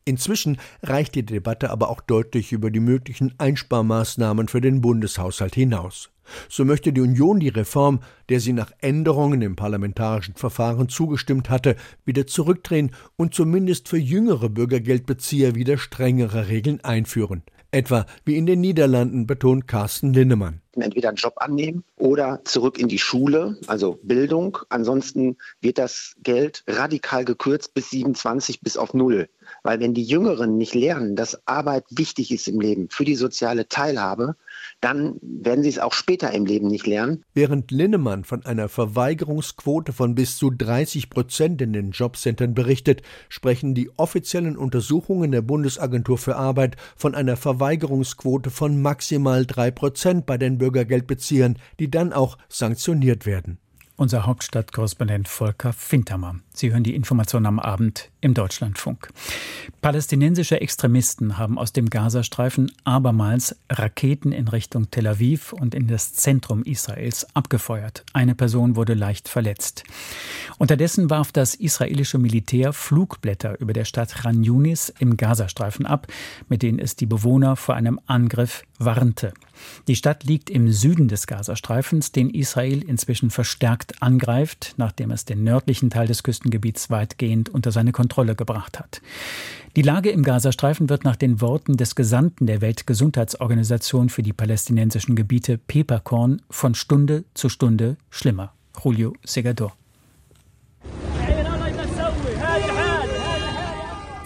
Inzwischen 0.07 0.57
reicht 0.83 1.15
die 1.15 1.25
Debatte 1.25 1.69
aber 1.69 1.89
auch 1.89 1.99
deutlich 1.99 2.53
über 2.53 2.71
die 2.71 2.79
möglichen 2.79 3.33
Einsparmaßnahmen 3.39 4.47
für 4.47 4.61
den 4.61 4.79
Bundeshaushalt 4.79 5.53
hinaus. 5.53 6.11
So 6.47 6.63
möchte 6.63 6.93
die 6.93 7.01
Union 7.01 7.41
die 7.41 7.49
Reform, 7.49 7.99
der 8.29 8.39
sie 8.39 8.53
nach 8.53 8.71
Änderungen 8.79 9.41
im 9.41 9.57
parlamentarischen 9.57 10.35
Verfahren 10.35 10.87
zugestimmt 10.87 11.49
hatte, 11.49 11.75
wieder 12.05 12.25
zurückdrehen 12.25 12.91
und 13.17 13.33
zumindest 13.33 13.89
für 13.89 13.97
jüngere 13.97 14.47
Bürgergeldbezieher 14.47 15.55
wieder 15.55 15.77
strengere 15.77 16.47
Regeln 16.47 16.79
einführen. 16.85 17.43
Etwa 17.71 18.05
wie 18.23 18.37
in 18.37 18.45
den 18.45 18.61
Niederlanden, 18.61 19.27
betont 19.27 19.67
Carsten 19.67 20.13
Linnemann. 20.13 20.61
Entweder 20.81 21.09
einen 21.09 21.17
Job 21.17 21.33
annehmen 21.37 21.83
oder 21.97 22.41
zurück 22.43 22.79
in 22.79 22.87
die 22.87 22.99
Schule, 22.99 23.57
also 23.67 23.99
Bildung. 24.03 24.57
Ansonsten 24.69 25.37
wird 25.61 25.77
das 25.77 26.15
Geld 26.23 26.63
radikal 26.67 27.25
gekürzt 27.25 27.73
bis 27.73 27.89
27 27.89 28.61
bis 28.61 28.77
auf 28.77 28.93
Null. 28.93 29.29
Weil 29.63 29.79
wenn 29.79 29.93
die 29.93 30.03
Jüngeren 30.03 30.57
nicht 30.57 30.75
lernen, 30.75 31.15
dass 31.15 31.47
Arbeit 31.47 31.85
wichtig 31.89 32.31
ist 32.31 32.47
im 32.47 32.59
Leben 32.59 32.87
für 32.89 33.05
die 33.05 33.15
soziale 33.15 33.67
Teilhabe, 33.67 34.35
dann 34.81 35.15
werden 35.21 35.63
sie 35.63 35.69
es 35.69 35.79
auch 35.79 35.93
später 35.93 36.31
im 36.33 36.45
Leben 36.45 36.67
nicht 36.67 36.85
lernen. 36.85 37.23
Während 37.33 37.71
Linnemann 37.71 38.23
von 38.23 38.45
einer 38.45 38.69
Verweigerungsquote 38.69 39.93
von 39.93 40.15
bis 40.15 40.37
zu 40.37 40.49
30 40.51 41.09
Prozent 41.09 41.61
in 41.61 41.73
den 41.73 41.91
Jobcentern 41.91 42.53
berichtet, 42.53 43.01
sprechen 43.29 43.73
die 43.73 43.89
offiziellen 43.97 44.57
Untersuchungen 44.57 45.31
der 45.31 45.41
Bundesagentur 45.41 46.17
für 46.17 46.35
Arbeit 46.35 46.75
von 46.95 47.15
einer 47.15 47.37
Verweigerungsquote 47.37 48.49
von 48.49 48.81
maximal 48.81 49.45
drei 49.45 49.71
Prozent 49.71 50.25
bei 50.25 50.37
den 50.37 50.57
Bürgergeldbeziehern, 50.67 51.57
die 51.79 51.89
dann 51.89 52.11
auch 52.11 52.37
sanktioniert 52.49 53.25
werden. 53.25 53.57
Unser 53.99 54.27
Hauptstadtkorrespondent 54.27 55.27
Volker 55.27 55.73
Fintermer. 55.73 56.35
Sie 56.53 56.71
hören 56.71 56.83
die 56.83 56.93
Information 56.93 57.47
am 57.47 57.59
Abend 57.59 58.11
im 58.21 58.35
Deutschlandfunk. 58.35 59.09
Palästinensische 59.81 60.61
Extremisten 60.61 61.39
haben 61.39 61.57
aus 61.57 61.73
dem 61.73 61.89
Gazastreifen 61.89 62.71
abermals 62.83 63.55
Raketen 63.71 64.33
in 64.33 64.49
Richtung 64.49 64.91
Tel 64.91 65.07
Aviv 65.07 65.51
und 65.51 65.73
in 65.73 65.87
das 65.87 66.13
Zentrum 66.13 66.61
Israels 66.61 67.25
abgefeuert. 67.33 68.03
Eine 68.13 68.35
Person 68.35 68.75
wurde 68.75 68.93
leicht 68.93 69.29
verletzt. 69.29 69.83
Unterdessen 70.59 71.09
warf 71.09 71.31
das 71.31 71.55
israelische 71.55 72.19
Militär 72.19 72.73
Flugblätter 72.73 73.59
über 73.59 73.73
der 73.73 73.85
Stadt 73.85 74.13
Khan 74.13 74.43
Yunis 74.43 74.93
im 74.99 75.17
Gazastreifen 75.17 75.87
ab, 75.87 76.05
mit 76.49 76.61
denen 76.61 76.77
es 76.77 76.97
die 76.97 77.07
Bewohner 77.07 77.55
vor 77.55 77.73
einem 77.73 77.99
Angriff 78.05 78.61
warnte. 78.77 79.33
Die 79.87 79.95
Stadt 79.95 80.23
liegt 80.23 80.49
im 80.49 80.71
Süden 80.71 81.07
des 81.07 81.27
Gazastreifens, 81.27 82.11
den 82.11 82.29
Israel 82.29 82.83
inzwischen 82.83 83.29
verstärkt 83.29 84.01
angreift, 84.01 84.73
nachdem 84.77 85.11
es 85.11 85.25
den 85.25 85.43
nördlichen 85.43 85.89
Teil 85.89 86.07
des 86.07 86.23
Küstengebiets 86.23 86.89
weitgehend 86.89 87.49
unter 87.49 87.71
seine 87.71 87.91
Kontrolle 87.91 88.35
gebracht 88.35 88.79
hat. 88.79 89.01
Die 89.75 89.81
Lage 89.81 90.09
im 90.09 90.23
Gazastreifen 90.23 90.89
wird 90.89 91.03
nach 91.03 91.15
den 91.15 91.41
Worten 91.41 91.77
des 91.77 91.95
Gesandten 91.95 92.47
der 92.47 92.61
Weltgesundheitsorganisation 92.61 94.09
für 94.09 94.23
die 94.23 94.33
palästinensischen 94.33 95.15
Gebiete 95.15 95.57
Peperkorn 95.57 96.41
von 96.49 96.75
Stunde 96.75 97.25
zu 97.33 97.49
Stunde 97.49 97.97
schlimmer. 98.09 98.53
Julio 98.83 99.13
Segador. 99.23 99.75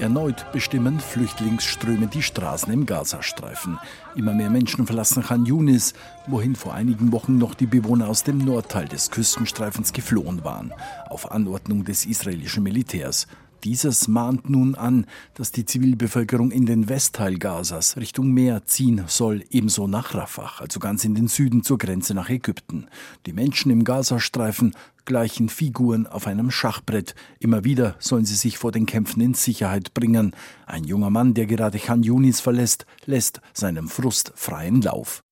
Erneut 0.02 0.52
bestimmen 0.52 1.00
Flüchtlingsströme 1.00 2.08
die 2.08 2.24
Straßen 2.24 2.74
im 2.74 2.88
Gazastreifen. 2.88 3.78
Immer 4.16 4.34
mehr 4.34 4.50
Menschen 4.50 4.88
verlassen 4.88 5.22
Khan 5.22 5.46
Yunis, 5.46 5.94
wohin 6.26 6.56
vor 6.56 6.74
einigen 6.74 7.12
Wochen 7.12 7.38
noch 7.38 7.54
die 7.54 7.68
Bewohner 7.68 8.08
aus 8.08 8.24
dem 8.24 8.40
Nordteil 8.40 8.88
des 8.88 9.12
Küstenstreifens 9.12 9.94
geflohen 9.94 10.44
waren, 10.44 10.74
auf 11.08 11.32
Anordnung 11.32 11.84
des 11.84 12.08
israelischen 12.08 12.64
Militärs. 12.64 13.28
Dieses 13.64 14.08
mahnt 14.08 14.50
nun 14.50 14.74
an, 14.74 15.06
dass 15.36 15.52
die 15.52 15.66
Zivilbevölkerung 15.66 16.50
in 16.50 16.66
den 16.66 16.90
Westteil 16.90 17.38
Gazas 17.38 17.96
Richtung 17.96 18.32
Meer 18.32 18.66
ziehen 18.66 19.04
soll, 19.06 19.44
ebenso 19.52 19.86
nach 19.86 20.16
Rafah, 20.16 20.54
also 20.58 20.80
ganz 20.80 21.06
in 21.06 21.14
den 21.14 21.28
Süden 21.28 21.62
zur 21.62 21.78
Grenze 21.78 22.16
nach 22.16 22.32
Ägypten. 22.32 22.88
Die 23.28 23.34
Menschen 23.34 23.70
im 23.72 23.84
Gazastreifen 23.84 24.74
gleichen 25.06 25.50
Figuren 25.50 26.08
auf 26.08 26.28
einem 26.28 26.52
Schachbrett. 26.52 27.16
Immer 27.40 27.64
wieder 27.64 27.96
sollen 28.00 28.26
sie 28.26 28.36
sich 28.36 28.58
vor 28.58 28.72
den 28.72 28.86
Kämpfen 28.86 29.22
in 29.22 29.34
Sicherheit 29.34 29.94
bringen. 29.94 30.36
Ein 30.66 30.84
junger 30.84 31.10
Mann, 31.10 31.34
der 31.34 31.46
gerade 31.46 31.80
Khan 31.80 32.04
Yunis 32.04 32.40
verlässt, 32.40 32.86
lässt 33.06 33.42
seinem 33.54 33.88
Frust 33.88 34.34
freien 34.36 34.82
Lauf. 34.82 35.24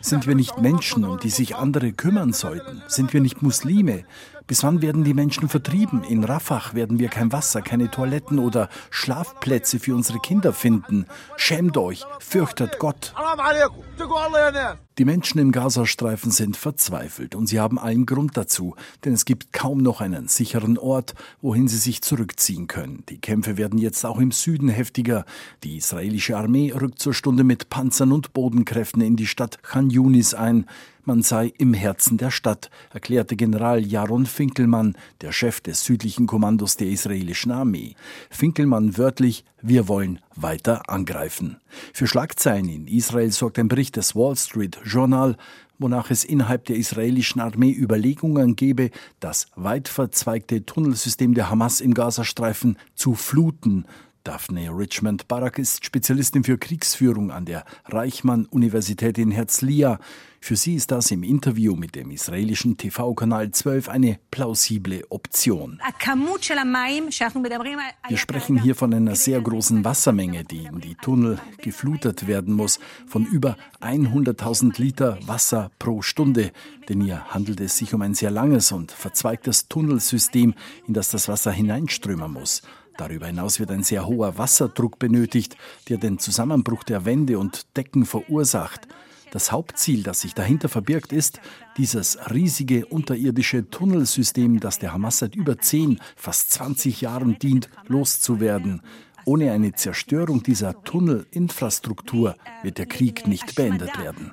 Sind 0.00 0.26
wir 0.26 0.34
nicht 0.34 0.58
Menschen, 0.58 1.04
um 1.04 1.18
die 1.18 1.30
sich 1.30 1.56
andere 1.56 1.92
kümmern 1.92 2.32
sollten? 2.32 2.82
Sind 2.86 3.12
wir 3.12 3.20
nicht 3.20 3.42
Muslime? 3.42 4.04
Bis 4.48 4.62
wann 4.62 4.80
werden 4.80 5.04
die 5.04 5.12
Menschen 5.12 5.50
vertrieben? 5.50 6.02
In 6.02 6.24
Rafah 6.24 6.72
werden 6.72 6.98
wir 6.98 7.10
kein 7.10 7.32
Wasser, 7.32 7.60
keine 7.60 7.90
Toiletten 7.90 8.38
oder 8.38 8.70
Schlafplätze 8.88 9.78
für 9.78 9.94
unsere 9.94 10.20
Kinder 10.20 10.54
finden. 10.54 11.04
Schämt 11.36 11.76
euch, 11.76 12.02
fürchtet 12.18 12.78
Gott. 12.78 13.12
Die 14.96 15.04
Menschen 15.04 15.38
im 15.38 15.52
Gazastreifen 15.52 16.30
sind 16.32 16.56
verzweifelt 16.56 17.34
und 17.34 17.46
sie 17.46 17.60
haben 17.60 17.78
allen 17.78 18.06
Grund 18.06 18.38
dazu, 18.38 18.74
denn 19.04 19.12
es 19.12 19.26
gibt 19.26 19.52
kaum 19.52 19.78
noch 19.78 20.00
einen 20.00 20.28
sicheren 20.28 20.78
Ort, 20.78 21.14
wohin 21.42 21.68
sie 21.68 21.76
sich 21.76 22.00
zurückziehen 22.00 22.68
können. 22.68 23.04
Die 23.10 23.20
Kämpfe 23.20 23.58
werden 23.58 23.78
jetzt 23.78 24.04
auch 24.06 24.18
im 24.18 24.32
Süden 24.32 24.70
heftiger. 24.70 25.26
Die 25.62 25.76
israelische 25.76 26.38
Armee 26.38 26.72
rückt 26.72 27.00
zur 27.00 27.12
Stunde 27.12 27.44
mit 27.44 27.68
Panzern 27.68 28.12
und 28.12 28.32
Bodenkräften 28.32 29.02
in 29.02 29.16
die 29.16 29.26
Stadt 29.26 29.62
Khan 29.62 29.90
Yunis 29.90 30.32
ein. 30.32 30.64
Man 31.08 31.22
sei 31.22 31.54
im 31.56 31.72
Herzen 31.72 32.18
der 32.18 32.30
Stadt, 32.30 32.68
erklärte 32.92 33.34
General 33.34 33.80
Jaron 33.80 34.26
Finkelmann, 34.26 34.94
der 35.22 35.32
Chef 35.32 35.62
des 35.62 35.82
südlichen 35.82 36.26
Kommandos 36.26 36.76
der 36.76 36.88
israelischen 36.88 37.50
Armee. 37.50 37.94
Finkelmann 38.28 38.98
wörtlich, 38.98 39.46
wir 39.62 39.88
wollen 39.88 40.20
weiter 40.36 40.90
angreifen. 40.90 41.56
Für 41.94 42.06
Schlagzeilen 42.06 42.68
in 42.68 42.86
Israel 42.86 43.32
sorgt 43.32 43.58
ein 43.58 43.68
Bericht 43.68 43.96
des 43.96 44.14
Wall 44.16 44.36
Street 44.36 44.78
Journal, 44.84 45.38
wonach 45.78 46.10
es 46.10 46.24
innerhalb 46.24 46.66
der 46.66 46.76
israelischen 46.76 47.40
Armee 47.40 47.72
Überlegungen 47.72 48.54
gebe, 48.54 48.90
das 49.18 49.46
weit 49.56 49.88
verzweigte 49.88 50.66
Tunnelsystem 50.66 51.32
der 51.32 51.48
Hamas 51.48 51.80
im 51.80 51.94
Gazastreifen 51.94 52.76
zu 52.94 53.14
fluten 53.14 53.86
Daphne 54.28 54.68
Richmond 54.76 55.26
Barak 55.26 55.58
ist 55.58 55.86
Spezialistin 55.86 56.44
für 56.44 56.58
Kriegsführung 56.58 57.30
an 57.30 57.46
der 57.46 57.64
Reichmann-Universität 57.86 59.16
in 59.16 59.30
Herzliya. 59.30 59.98
Für 60.38 60.54
sie 60.54 60.74
ist 60.74 60.90
das 60.90 61.10
im 61.10 61.22
Interview 61.22 61.74
mit 61.74 61.94
dem 61.94 62.10
israelischen 62.10 62.76
TV-Kanal 62.76 63.50
12 63.52 63.88
eine 63.88 64.18
plausible 64.30 65.02
Option. 65.08 65.80
Wir 68.06 68.16
sprechen 68.18 68.60
hier 68.60 68.74
von 68.74 68.92
einer 68.92 69.16
sehr 69.16 69.40
großen 69.40 69.82
Wassermenge, 69.86 70.44
die 70.44 70.66
in 70.66 70.80
die 70.82 70.94
Tunnel 70.94 71.38
geflutet 71.62 72.26
werden 72.26 72.52
muss, 72.52 72.80
von 73.06 73.24
über 73.24 73.56
100.000 73.80 74.78
Liter 74.78 75.18
Wasser 75.26 75.70
pro 75.78 76.02
Stunde. 76.02 76.52
Denn 76.90 77.00
hier 77.00 77.24
handelt 77.30 77.60
es 77.60 77.78
sich 77.78 77.94
um 77.94 78.02
ein 78.02 78.14
sehr 78.14 78.30
langes 78.30 78.72
und 78.72 78.92
verzweigtes 78.92 79.68
Tunnelsystem, 79.68 80.54
in 80.86 80.92
das 80.92 81.10
das 81.10 81.28
Wasser 81.28 81.50
hineinströmen 81.50 82.30
muss. 82.30 82.60
Darüber 82.98 83.28
hinaus 83.28 83.60
wird 83.60 83.70
ein 83.70 83.84
sehr 83.84 84.06
hoher 84.08 84.38
Wasserdruck 84.38 84.98
benötigt, 84.98 85.56
der 85.88 85.98
den 85.98 86.18
Zusammenbruch 86.18 86.82
der 86.82 87.04
Wände 87.04 87.38
und 87.38 87.76
Decken 87.76 88.04
verursacht. 88.04 88.88
Das 89.30 89.52
Hauptziel, 89.52 90.02
das 90.02 90.22
sich 90.22 90.34
dahinter 90.34 90.68
verbirgt, 90.68 91.12
ist, 91.12 91.40
dieses 91.76 92.18
riesige 92.32 92.86
unterirdische 92.86 93.70
Tunnelsystem, 93.70 94.58
das 94.58 94.80
der 94.80 94.92
Hamas 94.92 95.18
seit 95.18 95.36
über 95.36 95.58
10, 95.58 96.00
fast 96.16 96.50
20 96.50 97.00
Jahren 97.00 97.38
dient, 97.38 97.70
loszuwerden. 97.86 98.82
Ohne 99.28 99.52
eine 99.52 99.72
Zerstörung 99.72 100.42
dieser 100.42 100.82
Tunnelinfrastruktur 100.84 102.34
wird 102.62 102.78
der 102.78 102.86
Krieg 102.86 103.26
nicht 103.26 103.56
beendet 103.56 103.90
werden. 103.98 104.30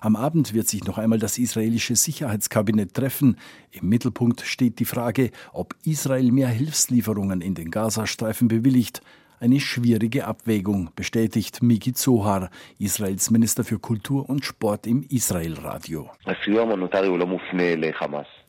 Am 0.00 0.16
Abend 0.16 0.54
wird 0.54 0.68
sich 0.68 0.84
noch 0.84 0.96
einmal 0.96 1.18
das 1.18 1.36
israelische 1.36 1.94
Sicherheitskabinett 1.94 2.94
treffen. 2.94 3.36
Im 3.70 3.90
Mittelpunkt 3.90 4.40
steht 4.40 4.78
die 4.78 4.86
Frage, 4.86 5.30
ob 5.52 5.74
Israel 5.84 6.32
mehr 6.32 6.48
Hilfslieferungen 6.48 7.42
in 7.42 7.54
den 7.54 7.70
Gazastreifen 7.70 8.48
bewilligt 8.48 9.02
eine 9.40 9.60
schwierige 9.60 10.26
Abwägung, 10.26 10.90
bestätigt 10.96 11.62
Miki 11.62 11.92
Zohar, 11.92 12.48
Israels 12.78 13.30
Minister 13.30 13.62
für 13.62 13.78
Kultur 13.78 14.28
und 14.30 14.42
Sport 14.42 14.86
im 14.86 15.02
Israel-Radio. 15.02 16.08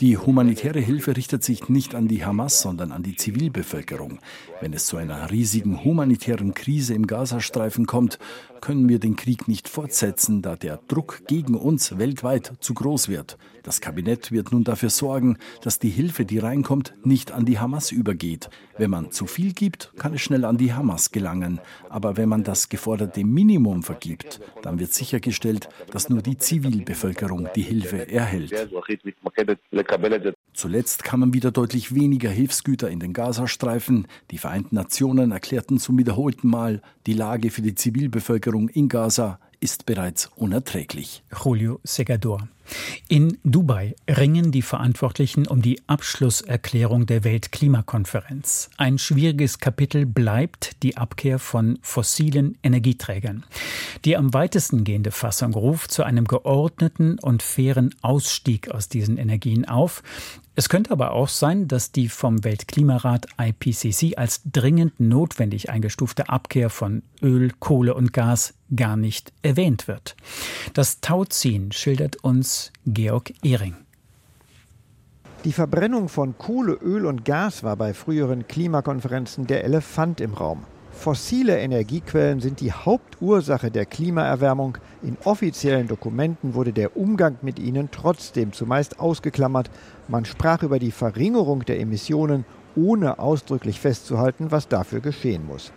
Die 0.01 0.17
humanitäre 0.17 0.81
Hilfe 0.81 1.15
richtet 1.15 1.41
sich 1.41 1.69
nicht 1.69 1.95
an 1.95 2.09
die 2.09 2.25
Hamas, 2.25 2.61
sondern 2.61 2.91
an 2.91 3.01
die 3.01 3.15
Zivilbevölkerung. 3.15 4.19
Wenn 4.59 4.73
es 4.73 4.87
zu 4.87 4.97
einer 4.97 5.31
riesigen 5.31 5.85
humanitären 5.85 6.53
Krise 6.53 6.93
im 6.93 7.07
Gazastreifen 7.07 7.85
kommt, 7.85 8.19
können 8.59 8.89
wir 8.89 8.99
den 8.99 9.15
Krieg 9.15 9.47
nicht 9.47 9.69
fortsetzen, 9.69 10.41
da 10.41 10.57
der 10.57 10.79
Druck 10.89 11.21
gegen 11.27 11.55
uns 11.55 11.97
weltweit 11.97 12.53
zu 12.59 12.73
groß 12.73 13.07
wird. 13.07 13.37
Das 13.63 13.79
Kabinett 13.79 14.31
wird 14.31 14.51
nun 14.51 14.63
dafür 14.63 14.89
sorgen, 14.89 15.37
dass 15.61 15.79
die 15.79 15.89
Hilfe, 15.89 16.25
die 16.25 16.39
reinkommt, 16.39 16.93
nicht 17.03 17.31
an 17.31 17.45
die 17.45 17.59
Hamas 17.59 17.91
übergeht. 17.91 18.49
Wenn 18.77 18.89
man 18.89 19.11
zu 19.11 19.25
viel 19.25 19.53
gibt, 19.53 19.93
kann 19.97 20.13
es 20.13 20.21
schnell 20.21 20.45
an 20.45 20.57
die 20.57 20.73
Hamas 20.73 21.11
gelangen. 21.11 21.59
Aber 21.89 22.17
wenn 22.17 22.29
man 22.29 22.43
das 22.43 22.69
geforderte 22.69 23.23
Minimum 23.23 23.83
vergibt, 23.83 24.41
dann 24.61 24.79
wird 24.79 24.93
sichergestellt, 24.93 25.69
dass 25.91 26.09
nur 26.09 26.21
die 26.21 26.37
Zivilbevölkerung 26.37 27.49
die 27.55 27.61
Hilfe 27.61 28.07
erhält. 28.09 28.53
Zuletzt 30.53 31.03
kamen 31.03 31.33
wieder 31.33 31.51
deutlich 31.51 31.93
weniger 31.93 32.29
Hilfsgüter 32.29 32.89
in 32.89 32.99
den 32.99 33.13
Gazastreifen. 33.13 34.07
Die 34.31 34.37
Vereinten 34.37 34.75
Nationen 34.75 35.31
erklärten 35.31 35.79
zum 35.79 35.97
wiederholten 35.97 36.47
Mal, 36.47 36.81
die 37.07 37.13
Lage 37.13 37.51
für 37.51 37.61
die 37.61 37.75
Zivilbevölkerung 37.75 38.69
in 38.69 38.87
Gaza 38.87 39.39
ist 39.59 39.85
bereits 39.85 40.29
unerträglich. 40.35 41.23
Julio 41.43 41.79
Segador. 41.83 42.47
In 43.07 43.37
Dubai 43.43 43.95
ringen 44.09 44.51
die 44.51 44.61
Verantwortlichen 44.61 45.47
um 45.47 45.61
die 45.61 45.81
Abschlusserklärung 45.87 47.05
der 47.05 47.23
Weltklimakonferenz. 47.23 48.69
Ein 48.77 48.97
schwieriges 48.97 49.59
Kapitel 49.59 50.05
bleibt 50.05 50.81
die 50.83 50.97
Abkehr 50.97 51.39
von 51.39 51.79
fossilen 51.81 52.57
Energieträgern. 52.63 53.45
Die 54.05 54.17
am 54.17 54.33
weitesten 54.33 54.83
gehende 54.83 55.11
Fassung 55.11 55.53
ruft 55.53 55.91
zu 55.91 56.03
einem 56.03 56.25
geordneten 56.25 57.19
und 57.19 57.43
fairen 57.43 57.93
Ausstieg 58.01 58.69
aus 58.71 58.89
diesen 58.89 59.17
Energien 59.17 59.65
auf. 59.65 60.03
Es 60.57 60.69
könnte 60.69 60.91
aber 60.91 61.11
auch 61.11 61.27
sein, 61.27 61.67
dass 61.67 61.91
die 61.91 62.07
vom 62.07 62.45
Weltklimarat 62.45 63.27
IPCC 63.37 64.17
als 64.17 64.41
dringend 64.45 64.99
notwendig 65.01 65.69
eingestufte 65.69 66.29
Abkehr 66.29 66.69
von 66.69 67.03
Öl, 67.21 67.51
Kohle 67.59 67.93
und 67.93 68.13
Gas 68.13 68.53
gar 68.73 68.95
nicht 68.95 69.33
erwähnt 69.41 69.89
wird. 69.89 70.15
Das 70.73 71.01
Tauziehen 71.01 71.73
schildert 71.73 72.23
uns 72.23 72.71
Georg 72.85 73.33
Ehring. 73.43 73.75
Die 75.43 75.51
Verbrennung 75.51 76.07
von 76.07 76.37
Kohle, 76.37 76.73
Öl 76.73 77.05
und 77.05 77.25
Gas 77.25 77.63
war 77.63 77.75
bei 77.75 77.93
früheren 77.93 78.47
Klimakonferenzen 78.47 79.47
der 79.47 79.65
Elefant 79.65 80.21
im 80.21 80.33
Raum. 80.33 80.63
Fossile 80.95 81.59
Energiequellen 81.59 82.39
sind 82.39 82.61
die 82.61 82.71
Hauptursache 82.71 83.69
der 83.69 83.85
Klimaerwärmung. 83.85 84.79
In 85.03 85.17
offiziellen 85.23 85.87
Dokumenten 85.87 86.55
wurde 86.55 86.73
der 86.73 86.97
Umgang 86.97 87.37
mit 87.43 87.59
ihnen 87.59 87.89
trotzdem 87.91 88.53
zumeist 88.53 88.99
ausgeklammert. 88.99 89.69
Man 90.07 90.25
sprach 90.25 90.63
über 90.63 90.79
die 90.79 90.91
Verringerung 90.91 91.63
der 91.63 91.79
Emissionen, 91.79 92.43
ohne 92.75 93.19
ausdrücklich 93.19 93.79
festzuhalten, 93.79 94.49
was 94.49 94.67
dafür 94.67 94.99
geschehen 94.99 95.45
muss. 95.45 95.71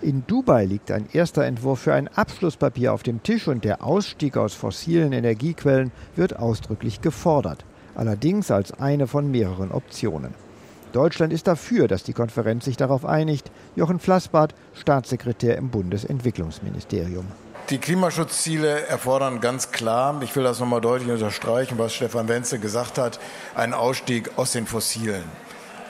In 0.00 0.24
Dubai 0.26 0.64
liegt 0.64 0.90
ein 0.90 1.06
erster 1.12 1.44
Entwurf 1.44 1.80
für 1.80 1.94
ein 1.94 2.08
Abschlusspapier 2.08 2.92
auf 2.92 3.04
dem 3.04 3.22
Tisch 3.22 3.46
und 3.46 3.64
der 3.64 3.84
Ausstieg 3.84 4.36
aus 4.36 4.54
fossilen 4.54 5.12
Energiequellen 5.12 5.92
wird 6.16 6.36
ausdrücklich 6.36 7.00
gefordert, 7.00 7.64
allerdings 7.94 8.50
als 8.50 8.72
eine 8.72 9.06
von 9.06 9.30
mehreren 9.30 9.70
Optionen. 9.70 10.47
Deutschland 10.92 11.32
ist 11.32 11.46
dafür, 11.46 11.88
dass 11.88 12.02
die 12.02 12.12
Konferenz 12.12 12.64
sich 12.64 12.76
darauf 12.76 13.04
einigt. 13.04 13.50
Jochen 13.76 13.98
Flassbart, 13.98 14.54
Staatssekretär 14.74 15.56
im 15.56 15.70
Bundesentwicklungsministerium. 15.70 17.26
Die 17.70 17.78
Klimaschutzziele 17.78 18.86
erfordern 18.86 19.40
ganz 19.40 19.72
klar, 19.72 20.18
ich 20.22 20.34
will 20.34 20.44
das 20.44 20.58
nochmal 20.58 20.80
deutlich 20.80 21.10
unterstreichen, 21.10 21.76
was 21.76 21.92
Stefan 21.92 22.26
Wenzel 22.26 22.58
gesagt 22.58 22.96
hat, 22.96 23.20
einen 23.54 23.74
Ausstieg 23.74 24.30
aus 24.36 24.52
den 24.52 24.66
Fossilen. 24.66 25.24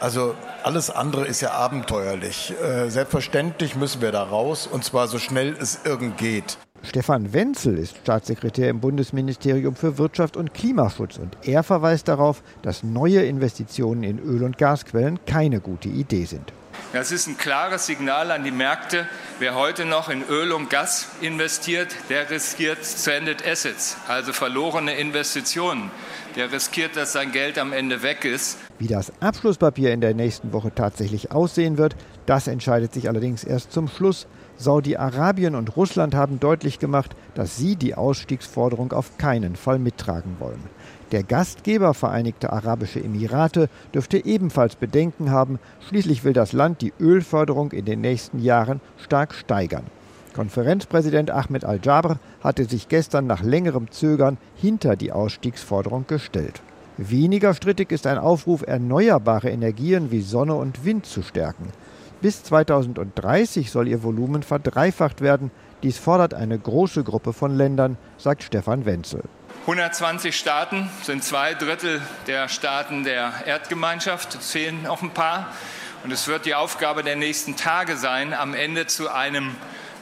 Also 0.01 0.35
alles 0.63 0.91
andere 0.91 1.27
ist 1.27 1.41
ja 1.41 1.53
abenteuerlich. 1.53 2.53
Äh, 2.63 2.89
selbstverständlich 2.89 3.77
müssen 3.77 4.01
wir 4.01 4.13
da 4.13 4.23
raus 4.25 4.67
und 4.67 4.85
zwar 4.85 5.09
so 5.09 5.19
schnell 5.19 5.57
es 5.61 5.81
irgend 5.85 6.19
geht. 6.19 6.59
Stefan 6.83 7.33
Wenzel 7.33 7.77
ist 7.77 7.97
Staatssekretär 7.99 8.71
im 8.71 8.81
Bundesministerium 8.81 9.75
für 9.75 9.99
Wirtschaft 9.99 10.37
und 10.37 10.55
Klimaschutz 10.55 11.19
und 11.19 11.37
er 11.43 11.63
verweist 11.63 12.09
darauf, 12.09 12.43
dass 12.63 12.83
neue 12.83 13.25
Investitionen 13.25 14.03
in 14.05 14.19
Öl- 14.19 14.45
und 14.45 14.59
Gasquellen 14.59 15.19
keine 15.27 15.61
gute 15.61 15.89
Idee 15.89 16.25
sind. 16.25 16.53
Das 16.93 17.13
ist 17.13 17.27
ein 17.27 17.37
klares 17.37 17.87
Signal 17.87 18.31
an 18.31 18.45
die 18.45 18.51
Märkte. 18.51 19.07
Wer 19.41 19.55
heute 19.55 19.85
noch 19.85 20.09
in 20.09 20.23
Öl 20.23 20.53
und 20.53 20.71
Gas 20.71 21.09
investiert, 21.21 21.95
der 22.09 22.31
riskiert 22.31 22.79
Stranded 22.83 23.47
Assets, 23.47 23.97
also 24.09 24.33
verlorene 24.33 24.95
Investitionen. 24.95 25.91
Der 26.37 26.51
riskiert, 26.51 26.97
dass 26.97 27.13
sein 27.13 27.33
Geld 27.33 27.59
am 27.59 27.73
Ende 27.73 28.03
weg 28.03 28.25
ist. 28.25 28.59
Wie 28.79 28.87
das 28.87 29.13
Abschlusspapier 29.21 29.93
in 29.93 30.01
der 30.01 30.15
nächsten 30.15 30.53
Woche 30.53 30.73
tatsächlich 30.75 31.33
aussehen 31.33 31.77
wird, 31.77 31.95
das 32.27 32.47
entscheidet 32.47 32.95
sich 32.95 33.09
allerdings 33.09 33.45
erst 33.45 33.73
zum 33.73 33.89
Schluss. 33.89 34.27
Saudi-Arabien 34.59 35.55
und 35.55 35.77
Russland 35.77 36.15
haben 36.17 36.41
deutlich 36.41 36.81
gemacht, 36.81 37.15
dass 37.35 37.57
sie 37.57 37.77
die 37.77 37.95
Ausstiegsforderung 37.95 38.93
auf 38.93 39.17
keinen 39.17 39.55
Fall 39.55 39.79
mittragen 39.79 40.37
wollen. 40.41 40.63
Der 41.13 41.23
Gastgeber 41.23 41.95
Vereinigte 41.95 42.53
Arabische 42.53 43.03
Emirate 43.03 43.71
dürfte 43.95 44.25
ebenfalls 44.25 44.77
Bedenken 44.77 45.31
haben. 45.31 45.59
Schließlich 45.89 46.25
will 46.25 46.33
das 46.33 46.53
Land 46.53 46.83
die 46.83 46.93
Ölförderung 47.01 47.73
in 47.73 47.85
den 47.85 48.01
nächsten 48.01 48.41
Jahren 48.41 48.81
stark 48.99 49.33
steigern. 49.33 49.85
Konferenzpräsident 50.35 51.31
Ahmed 51.31 51.65
Al-Jabr 51.65 52.19
hatte 52.43 52.65
sich 52.65 52.89
gestern 52.89 53.27
nach 53.27 53.43
längerem 53.43 53.91
Zögern 53.91 54.39
hinter 54.57 54.97
die 54.97 55.13
Ausstiegsforderung 55.13 56.07
gestellt. 56.07 56.61
Weniger 56.97 57.55
strittig 57.55 57.93
ist 57.93 58.09
ein 58.09 58.19
Aufruf, 58.19 58.63
erneuerbare 58.67 59.51
Energien 59.51 60.11
wie 60.11 60.21
Sonne 60.21 60.55
und 60.55 60.85
Wind 60.85 61.07
zu 61.07 61.23
stärken. 61.23 61.69
Bis 62.21 62.43
2030 62.43 63.71
soll 63.71 63.87
ihr 63.87 64.03
Volumen 64.03 64.43
verdreifacht 64.43 65.21
werden. 65.21 65.53
Dies 65.85 65.99
fordert 65.99 66.35
eine 66.35 66.59
große 66.59 67.05
Gruppe 67.05 67.33
von 67.33 67.57
Ländern, 67.57 67.97
sagt 68.17 68.43
Stefan 68.43 68.85
Wenzel. 68.85 69.23
120 69.63 70.37
Staaten 70.37 70.91
sind 71.05 71.23
zwei 71.23 71.55
Drittel 71.55 72.03
der 72.27 72.49
Staaten 72.49 73.05
der 73.05 73.33
Erdgemeinschaft. 73.47 74.35
Es 74.35 74.51
fehlen 74.51 74.83
noch 74.83 75.03
ein 75.03 75.11
paar. 75.11 75.53
Und 76.03 76.11
es 76.11 76.27
wird 76.27 76.45
die 76.45 76.57
Aufgabe 76.57 77.05
der 77.05 77.15
nächsten 77.15 77.57
Tage 77.57 77.97
sein, 77.97 78.35
am 78.35 78.53
Ende 78.53 78.87
zu 78.87 79.09
einem 79.13 79.55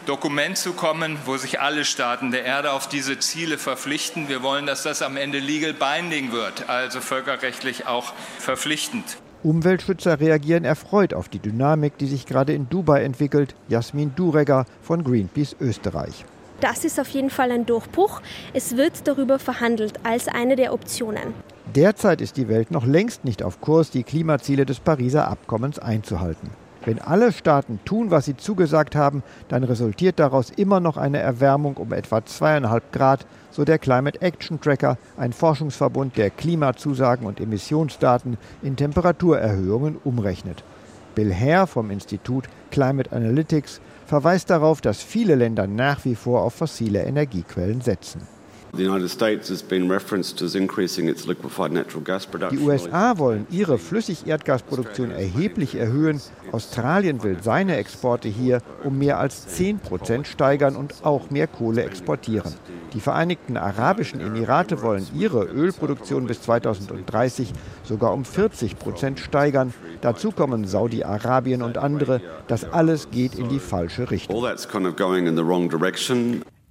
Dokument 0.06 0.56
zu 0.56 0.72
kommen, 0.72 1.18
wo 1.26 1.36
sich 1.36 1.60
alle 1.60 1.84
Staaten 1.84 2.30
der 2.30 2.44
Erde 2.44 2.72
auf 2.72 2.88
diese 2.88 3.18
Ziele 3.18 3.58
verpflichten. 3.58 4.28
Wir 4.28 4.42
wollen, 4.42 4.64
dass 4.64 4.84
das 4.84 5.02
am 5.02 5.18
Ende 5.18 5.38
legal 5.38 5.74
binding 5.74 6.32
wird, 6.32 6.68
also 6.68 7.00
völkerrechtlich 7.02 7.86
auch 7.86 8.14
verpflichtend. 8.38 9.18
Umweltschützer 9.42 10.20
reagieren 10.20 10.64
erfreut 10.64 11.14
auf 11.14 11.28
die 11.28 11.38
Dynamik, 11.38 11.98
die 11.98 12.06
sich 12.06 12.26
gerade 12.26 12.52
in 12.52 12.68
Dubai 12.68 13.02
entwickelt. 13.04 13.54
Jasmin 13.68 14.12
Duregger 14.16 14.66
von 14.82 15.04
Greenpeace 15.04 15.56
Österreich. 15.60 16.24
Das 16.60 16.84
ist 16.84 16.98
auf 16.98 17.08
jeden 17.08 17.30
Fall 17.30 17.50
ein 17.50 17.66
Durchbruch. 17.66 18.22
Es 18.54 18.76
wird 18.76 19.06
darüber 19.06 19.38
verhandelt 19.38 20.00
als 20.04 20.26
eine 20.26 20.56
der 20.56 20.72
Optionen. 20.72 21.34
Derzeit 21.74 22.20
ist 22.20 22.36
die 22.36 22.48
Welt 22.48 22.70
noch 22.70 22.86
längst 22.86 23.24
nicht 23.24 23.42
auf 23.42 23.60
Kurs, 23.60 23.90
die 23.90 24.04
Klimaziele 24.04 24.64
des 24.64 24.80
Pariser 24.80 25.28
Abkommens 25.28 25.78
einzuhalten. 25.78 26.50
Wenn 26.86 27.00
alle 27.00 27.32
Staaten 27.32 27.80
tun, 27.84 28.12
was 28.12 28.26
sie 28.26 28.36
zugesagt 28.36 28.94
haben, 28.94 29.24
dann 29.48 29.64
resultiert 29.64 30.20
daraus 30.20 30.50
immer 30.50 30.78
noch 30.78 30.96
eine 30.96 31.18
Erwärmung 31.18 31.76
um 31.78 31.92
etwa 31.92 32.24
zweieinhalb 32.24 32.92
Grad, 32.92 33.26
so 33.50 33.64
der 33.64 33.80
Climate 33.80 34.22
Action 34.22 34.60
Tracker, 34.60 34.96
ein 35.16 35.32
Forschungsverbund, 35.32 36.16
der 36.16 36.30
Klimazusagen 36.30 37.26
und 37.26 37.40
Emissionsdaten 37.40 38.38
in 38.62 38.76
Temperaturerhöhungen 38.76 39.96
umrechnet. 40.04 40.62
Bill 41.16 41.34
Hare 41.34 41.66
vom 41.66 41.90
Institut 41.90 42.44
Climate 42.70 43.10
Analytics 43.10 43.80
verweist 44.06 44.50
darauf, 44.50 44.80
dass 44.80 45.02
viele 45.02 45.34
Länder 45.34 45.66
nach 45.66 46.04
wie 46.04 46.14
vor 46.14 46.42
auf 46.42 46.54
fossile 46.54 47.02
Energiequellen 47.02 47.80
setzen. 47.80 48.35
Die 52.50 52.58
USA 52.58 53.18
wollen 53.18 53.46
ihre 53.50 53.78
Flüssigerdgasproduktion 53.78 55.10
erheblich 55.10 55.74
erhöhen. 55.74 56.20
Australien 56.52 57.22
will 57.22 57.38
seine 57.42 57.76
Exporte 57.76 58.28
hier 58.28 58.60
um 58.84 58.98
mehr 58.98 59.18
als 59.18 59.46
10 59.48 59.78
Prozent 59.78 60.26
steigern 60.26 60.76
und 60.76 61.04
auch 61.04 61.30
mehr 61.30 61.46
Kohle 61.46 61.84
exportieren. 61.84 62.54
Die 62.92 63.00
Vereinigten 63.00 63.56
Arabischen 63.56 64.20
Emirate 64.20 64.82
wollen 64.82 65.06
ihre 65.14 65.44
Ölproduktion 65.44 66.26
bis 66.26 66.42
2030 66.42 67.52
sogar 67.82 68.12
um 68.12 68.24
40 68.24 68.78
Prozent 68.78 69.20
steigern. 69.20 69.74
Dazu 70.00 70.30
kommen 70.30 70.66
Saudi-Arabien 70.66 71.62
und 71.62 71.78
andere. 71.78 72.20
Das 72.48 72.64
alles 72.64 73.10
geht 73.10 73.34
in 73.34 73.48
die 73.48 73.58
falsche 73.58 74.10
Richtung. 74.10 74.36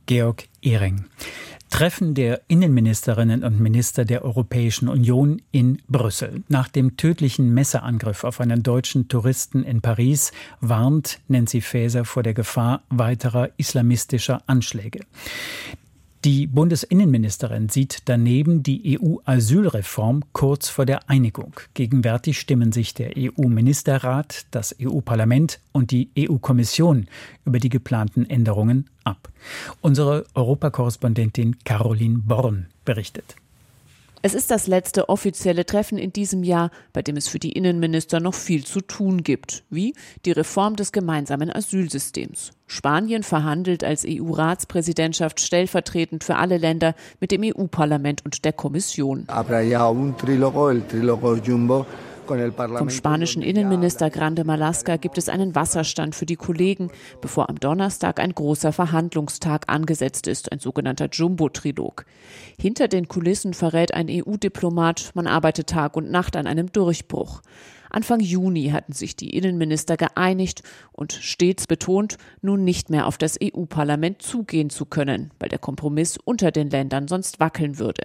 Georg 0.05 0.43
Ehring. 0.61 1.05
Treffen 1.75 2.13
der 2.13 2.39
Innenministerinnen 2.47 3.43
und 3.43 3.59
Minister 3.59 4.05
der 4.05 4.23
Europäischen 4.23 4.87
Union 4.87 5.41
in 5.51 5.81
Brüssel. 5.89 6.41
Nach 6.47 6.69
dem 6.69 6.95
tödlichen 6.95 7.53
Messerangriff 7.53 8.23
auf 8.23 8.39
einen 8.39 8.63
deutschen 8.63 9.09
Touristen 9.09 9.61
in 9.61 9.81
Paris 9.81 10.31
warnt 10.61 11.19
Nancy 11.27 11.59
Faeser 11.59 12.05
vor 12.05 12.23
der 12.23 12.33
Gefahr 12.33 12.83
weiterer 12.87 13.49
islamistischer 13.57 14.41
Anschläge. 14.47 15.01
Die 16.25 16.47
Bundesinnenministerin 16.47 17.69
sieht 17.69 17.99
daneben 18.05 18.63
die 18.63 18.99
EU-Asylreform 18.99 20.23
kurz 20.33 20.69
vor 20.69 20.87
der 20.87 21.07
Einigung. 21.07 21.53
Gegenwärtig 21.75 22.39
stimmen 22.39 22.71
sich 22.71 22.95
der 22.95 23.11
EU-Ministerrat, 23.15 24.47
das 24.49 24.75
EU-Parlament 24.81 25.59
und 25.71 25.91
die 25.91 26.09
EU-Kommission 26.17 27.05
über 27.45 27.59
die 27.59 27.69
geplanten 27.69 28.27
Änderungen 28.27 28.89
ab. 29.03 29.29
Unsere 29.81 30.25
Europakorrespondentin 30.33 31.57
Caroline 31.63 32.17
Born 32.25 32.69
berichtet. 32.85 33.35
Es 34.25 34.33
ist 34.33 34.49
das 34.49 34.65
letzte 34.65 35.07
offizielle 35.09 35.67
Treffen 35.67 35.99
in 35.99 36.11
diesem 36.11 36.41
Jahr, 36.41 36.71
bei 36.93 37.03
dem 37.03 37.15
es 37.15 37.27
für 37.27 37.37
die 37.37 37.51
Innenminister 37.51 38.19
noch 38.19 38.33
viel 38.33 38.65
zu 38.65 38.81
tun 38.81 39.21
gibt, 39.21 39.63
wie 39.69 39.93
die 40.25 40.31
Reform 40.31 40.75
des 40.75 40.91
gemeinsamen 40.91 41.51
Asylsystems. 41.51 42.49
Spanien 42.65 43.21
verhandelt 43.21 43.83
als 43.83 44.03
EU-Ratspräsidentschaft 44.03 45.39
stellvertretend 45.39 46.23
für 46.23 46.37
alle 46.37 46.57
Länder 46.57 46.95
mit 47.19 47.29
dem 47.29 47.43
EU-Parlament 47.43 48.25
und 48.25 48.45
der 48.45 48.53
Kommission. 48.53 49.25
Aber 49.27 49.61
ja 49.61 49.87
un 49.87 50.17
trilogo, 50.17 50.71
el 50.71 50.81
trilogo 50.81 51.35
jumbo 51.35 51.85
vom 52.25 52.89
spanischen 52.89 53.41
Innenminister 53.41 54.09
Grande 54.09 54.43
Malasca 54.43 54.97
gibt 54.97 55.17
es 55.17 55.29
einen 55.29 55.55
Wasserstand 55.55 56.15
für 56.15 56.25
die 56.25 56.35
Kollegen, 56.35 56.89
bevor 57.21 57.49
am 57.49 57.59
Donnerstag 57.59 58.19
ein 58.19 58.33
großer 58.33 58.71
Verhandlungstag 58.73 59.65
angesetzt 59.67 60.27
ist, 60.27 60.51
ein 60.51 60.59
sogenannter 60.59 61.09
Jumbo-Trilog. 61.11 62.05
Hinter 62.59 62.87
den 62.87 63.07
Kulissen 63.07 63.53
verrät 63.53 63.93
ein 63.93 64.07
EU-Diplomat, 64.09 65.11
man 65.13 65.27
arbeitet 65.27 65.67
Tag 65.67 65.95
und 65.95 66.09
Nacht 66.09 66.35
an 66.35 66.47
einem 66.47 66.71
Durchbruch. 66.71 67.41
Anfang 67.89 68.19
Juni 68.19 68.69
hatten 68.71 68.91
sich 68.91 69.15
die 69.15 69.29
Innenminister 69.29 69.95
geeinigt 69.95 70.63
und 70.91 71.13
stets 71.13 71.65
betont, 71.65 72.17
nun 72.41 72.65
nicht 72.65 72.89
mehr 72.89 73.07
auf 73.07 73.17
das 73.17 73.37
EU-Parlament 73.41 74.21
zugehen 74.21 74.69
zu 74.69 74.85
können, 74.85 75.31
weil 75.39 75.49
der 75.49 75.59
Kompromiss 75.59 76.17
unter 76.17 76.51
den 76.51 76.69
Ländern 76.69 77.07
sonst 77.07 77.39
wackeln 77.39 77.79
würde. 77.79 78.03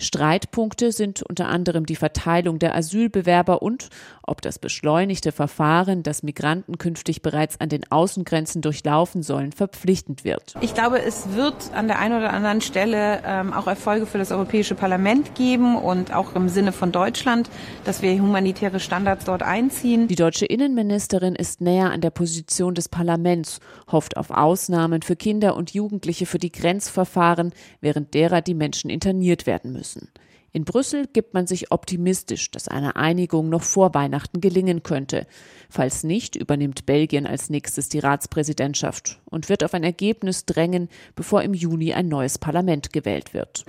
Streitpunkte 0.00 0.92
sind 0.92 1.22
unter 1.22 1.48
anderem 1.48 1.86
die 1.86 1.96
Verteilung 1.96 2.58
der 2.58 2.74
Asylbewerber 2.74 3.62
und 3.62 3.88
ob 4.22 4.42
das 4.42 4.58
beschleunigte 4.58 5.32
Verfahren, 5.32 6.02
das 6.02 6.22
Migranten 6.22 6.78
künftig 6.78 7.22
bereits 7.22 7.60
an 7.60 7.68
den 7.68 7.90
Außengrenzen 7.90 8.62
durchlaufen 8.62 9.22
sollen, 9.22 9.52
verpflichtend 9.52 10.24
wird. 10.24 10.54
Ich 10.60 10.74
glaube, 10.74 11.02
es 11.02 11.34
wird 11.34 11.54
an 11.74 11.88
der 11.88 11.98
einen 11.98 12.18
oder 12.18 12.32
anderen 12.32 12.60
Stelle 12.60 13.22
ähm, 13.24 13.52
auch 13.52 13.66
Erfolge 13.66 14.06
für 14.06 14.18
das 14.18 14.32
Europäische 14.32 14.74
Parlament 14.74 15.34
geben 15.34 15.76
und 15.76 16.14
auch 16.14 16.34
im 16.34 16.48
Sinne 16.48 16.72
von 16.72 16.92
Deutschland, 16.92 17.50
dass 17.84 18.02
wir 18.02 18.12
humanitäre 18.20 18.80
Standards 18.80 19.24
dort 19.24 19.42
einziehen. 19.42 20.08
Die 20.08 20.14
deutsche 20.14 20.46
Innenministerin 20.46 21.34
ist 21.34 21.60
näher 21.60 21.90
an 21.90 22.00
der 22.00 22.10
Position 22.10 22.74
des 22.74 22.88
Parlaments, 22.88 23.60
hofft 23.90 24.16
auf 24.16 24.30
Ausnahmen 24.30 25.02
für 25.02 25.16
Kinder 25.16 25.56
und 25.56 25.72
Jugendliche 25.72 26.26
für 26.26 26.38
die 26.38 26.52
Grenzverfahren, 26.52 27.52
während 27.80 28.14
derer 28.14 28.40
die 28.40 28.54
Menschen 28.54 28.90
interniert 28.90 29.46
werden 29.46 29.53
müssen. 29.62 30.08
In 30.54 30.64
Brüssel 30.64 31.08
gibt 31.12 31.34
man 31.34 31.48
sich 31.48 31.72
optimistisch, 31.72 32.52
dass 32.52 32.68
eine 32.68 32.94
Einigung 32.94 33.48
noch 33.48 33.64
vor 33.64 33.92
Weihnachten 33.92 34.40
gelingen 34.40 34.84
könnte. 34.84 35.26
Falls 35.68 36.04
nicht, 36.04 36.36
übernimmt 36.36 36.86
Belgien 36.86 37.26
als 37.26 37.50
nächstes 37.50 37.88
die 37.88 37.98
Ratspräsidentschaft 37.98 39.20
und 39.24 39.48
wird 39.48 39.64
auf 39.64 39.74
ein 39.74 39.82
Ergebnis 39.82 40.46
drängen, 40.46 40.88
bevor 41.16 41.42
im 41.42 41.54
Juni 41.54 41.92
ein 41.92 42.06
neues 42.06 42.38
Parlament 42.38 42.92
gewählt 42.92 43.34
wird. 43.34 43.64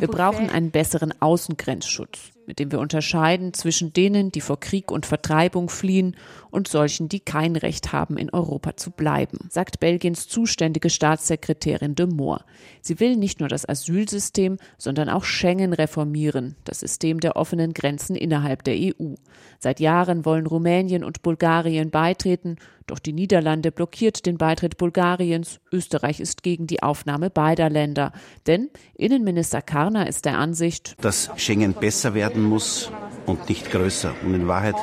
Wir 0.00 0.08
brauchen 0.08 0.48
einen 0.48 0.70
besseren 0.70 1.12
Außengrenzschutz 1.20 2.31
mit 2.46 2.58
dem 2.58 2.72
wir 2.72 2.80
unterscheiden 2.80 3.54
zwischen 3.54 3.92
denen, 3.92 4.32
die 4.32 4.40
vor 4.40 4.60
Krieg 4.60 4.90
und 4.90 5.06
Vertreibung 5.06 5.68
fliehen 5.68 6.16
und 6.50 6.68
solchen, 6.68 7.08
die 7.08 7.20
kein 7.20 7.56
Recht 7.56 7.92
haben, 7.92 8.16
in 8.16 8.30
Europa 8.30 8.76
zu 8.76 8.90
bleiben, 8.90 9.48
sagt 9.50 9.80
Belgiens 9.80 10.28
zuständige 10.28 10.90
Staatssekretärin 10.90 11.94
de 11.94 12.06
Moor. 12.06 12.44
Sie 12.80 13.00
will 13.00 13.16
nicht 13.16 13.40
nur 13.40 13.48
das 13.48 13.68
Asylsystem, 13.68 14.58
sondern 14.78 15.08
auch 15.08 15.24
Schengen 15.24 15.72
reformieren, 15.72 16.56
das 16.64 16.80
System 16.80 17.20
der 17.20 17.36
offenen 17.36 17.74
Grenzen 17.74 18.16
innerhalb 18.16 18.64
der 18.64 18.76
EU. 18.76 19.14
Seit 19.62 19.78
Jahren 19.78 20.24
wollen 20.24 20.48
Rumänien 20.48 21.04
und 21.04 21.22
Bulgarien 21.22 21.92
beitreten, 21.92 22.56
doch 22.88 22.98
die 22.98 23.12
Niederlande 23.12 23.70
blockiert 23.70 24.26
den 24.26 24.36
Beitritt 24.36 24.76
Bulgariens. 24.76 25.60
Österreich 25.70 26.18
ist 26.18 26.42
gegen 26.42 26.66
die 26.66 26.82
Aufnahme 26.82 27.30
beider 27.30 27.70
Länder. 27.70 28.10
Denn 28.48 28.70
Innenminister 28.96 29.62
Karner 29.62 30.08
ist 30.08 30.24
der 30.24 30.36
Ansicht, 30.36 30.96
dass 31.00 31.30
Schengen 31.36 31.74
besser 31.74 32.12
werden 32.12 32.42
muss 32.42 32.90
und 33.24 33.48
nicht 33.48 33.70
größer. 33.70 34.12
Und 34.24 34.34
in 34.34 34.48
Wahrheit 34.48 34.74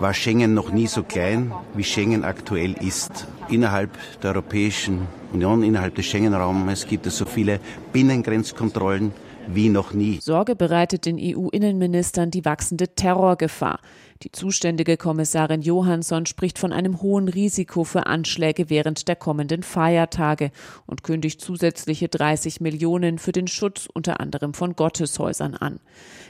war 0.00 0.12
Schengen 0.12 0.54
noch 0.54 0.72
nie 0.72 0.88
so 0.88 1.04
klein, 1.04 1.52
wie 1.74 1.84
Schengen 1.84 2.24
aktuell 2.24 2.72
ist. 2.72 3.28
Innerhalb 3.48 3.96
der 4.24 4.30
Europäischen 4.30 5.06
Union, 5.32 5.62
innerhalb 5.62 5.94
des 5.94 6.06
Schengen-Raums 6.06 6.88
gibt 6.88 7.06
es 7.06 7.16
so 7.16 7.26
viele 7.26 7.60
Binnengrenzkontrollen 7.92 9.12
wie 9.54 9.68
noch 9.68 9.92
nie. 9.92 10.18
Sorge 10.20 10.56
bereitet 10.56 11.06
den 11.06 11.18
EU-Innenministern 11.18 12.30
die 12.30 12.44
wachsende 12.44 12.88
Terrorgefahr. 12.94 13.80
Die 14.22 14.32
zuständige 14.32 14.98
Kommissarin 14.98 15.62
Johansson 15.62 16.26
spricht 16.26 16.58
von 16.58 16.74
einem 16.74 17.00
hohen 17.00 17.26
Risiko 17.26 17.84
für 17.84 18.04
Anschläge 18.04 18.68
während 18.68 19.08
der 19.08 19.16
kommenden 19.16 19.62
Feiertage 19.62 20.50
und 20.86 21.02
kündigt 21.02 21.40
zusätzliche 21.40 22.08
30 22.08 22.60
Millionen 22.60 23.18
für 23.18 23.32
den 23.32 23.46
Schutz 23.46 23.88
unter 23.90 24.20
anderem 24.20 24.52
von 24.52 24.76
Gotteshäusern 24.76 25.54
an. 25.54 25.80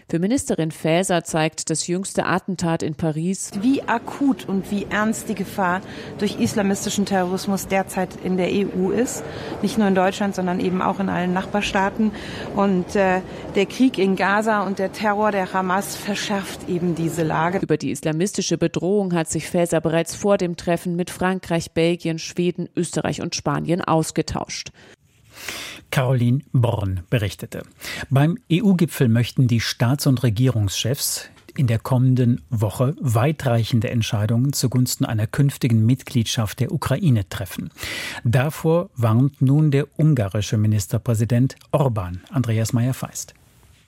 Für 0.08 0.18
Ministerin 0.18 0.72
Faeser 0.72 1.22
zeigt 1.22 1.70
das 1.70 1.86
jüngste 1.86 2.26
Attentat 2.26 2.82
in 2.82 2.96
Paris, 2.96 3.52
wie 3.60 3.82
akut 3.82 4.48
und 4.48 4.70
wie 4.70 4.86
ernst 4.90 5.28
die 5.28 5.36
Gefahr 5.36 5.82
durch 6.18 6.40
islamistischen 6.40 7.06
Terrorismus 7.06 7.68
derzeit 7.68 8.18
in 8.24 8.36
der 8.36 8.48
EU 8.48 8.90
ist. 8.90 9.22
Nicht 9.62 9.78
nur 9.78 9.86
in 9.86 9.94
Deutschland, 9.94 10.34
sondern 10.34 10.58
eben 10.58 10.82
auch 10.82 10.98
in 10.98 11.08
allen 11.08 11.32
Nachbarstaaten. 11.32 12.10
Und 12.56 12.96
äh, 12.96 13.20
der 13.54 13.66
Krieg 13.66 13.98
in 13.98 14.16
Gaza 14.16 14.62
und 14.62 14.80
der 14.80 14.90
Terror 14.90 15.30
der 15.30 15.52
Hamas 15.52 15.94
verschärft 15.94 16.68
eben 16.68 16.96
diese 16.96 17.22
Lage. 17.22 17.58
Über 17.58 17.76
die 17.82 17.90
islamistische 17.90 18.58
Bedrohung 18.58 19.12
hat 19.14 19.28
sich 19.28 19.48
Faeser 19.48 19.80
bereits 19.80 20.14
vor 20.14 20.36
dem 20.36 20.56
Treffen 20.56 20.96
mit 20.96 21.10
Frankreich, 21.10 21.72
Belgien, 21.72 22.18
Schweden, 22.18 22.68
Österreich 22.76 23.20
und 23.20 23.34
Spanien 23.34 23.80
ausgetauscht. 23.80 24.70
Caroline 25.90 26.40
Born 26.52 27.00
berichtete. 27.10 27.62
Beim 28.10 28.38
EU-Gipfel 28.52 29.08
möchten 29.08 29.48
die 29.48 29.60
Staats- 29.60 30.06
und 30.06 30.22
Regierungschefs 30.22 31.30
in 31.56 31.66
der 31.66 31.78
kommenden 31.78 32.42
Woche 32.48 32.94
weitreichende 33.00 33.90
Entscheidungen 33.90 34.52
zugunsten 34.52 35.04
einer 35.04 35.26
künftigen 35.26 35.84
Mitgliedschaft 35.84 36.60
der 36.60 36.72
Ukraine 36.72 37.28
treffen. 37.28 37.70
Davor 38.24 38.90
warnt 38.94 39.42
nun 39.42 39.70
der 39.70 39.86
ungarische 39.98 40.56
Ministerpräsident 40.56 41.56
Orban, 41.72 42.22
Andreas 42.30 42.72
Meyer-Feist. 42.72 43.34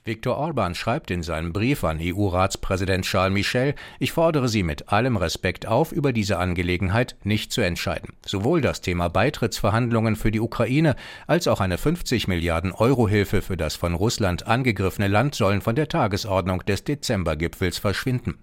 Viktor 0.05 0.37
Orban 0.37 0.75
schreibt 0.75 1.13
in 1.13 1.23
seinem 1.23 1.53
Brief 1.53 1.85
an 1.85 2.01
EU-Ratspräsident 2.03 3.05
Charles 3.05 3.33
Michel, 3.33 3.77
ich 4.01 4.11
fordere 4.11 4.49
Sie 4.49 4.65
mit 4.65 4.89
allem 4.89 5.17
Respekt 5.17 5.67
auf, 5.67 5.93
über 5.93 6.13
diese 6.13 6.39
Angelegenheit 6.39 7.15
nicht 7.23 7.53
zu 7.53 7.61
entscheiden. 7.61 8.13
Sowohl 8.27 8.63
das 8.63 8.81
Thema 8.81 9.07
Beitrittsverhandlungen 9.07 10.17
für 10.17 10.33
die 10.33 10.41
Ukraine 10.41 10.97
als 11.29 11.47
auch 11.47 11.61
eine 11.61 11.79
50 11.79 12.27
Milliarden 12.27 12.73
Euro 12.73 13.09
Hilfe 13.09 13.43
für 13.43 13.57
das 13.57 13.77
von 13.77 13.95
Russland 13.95 14.49
angegriffene 14.49 15.07
Land 15.07 15.37
sollen 15.37 15.61
von 15.61 15.77
der 15.77 15.87
Tagesordnung 15.87 16.65
des 16.67 16.83
Dezembergipfels 16.83 17.79
verschwinden. 17.79 18.39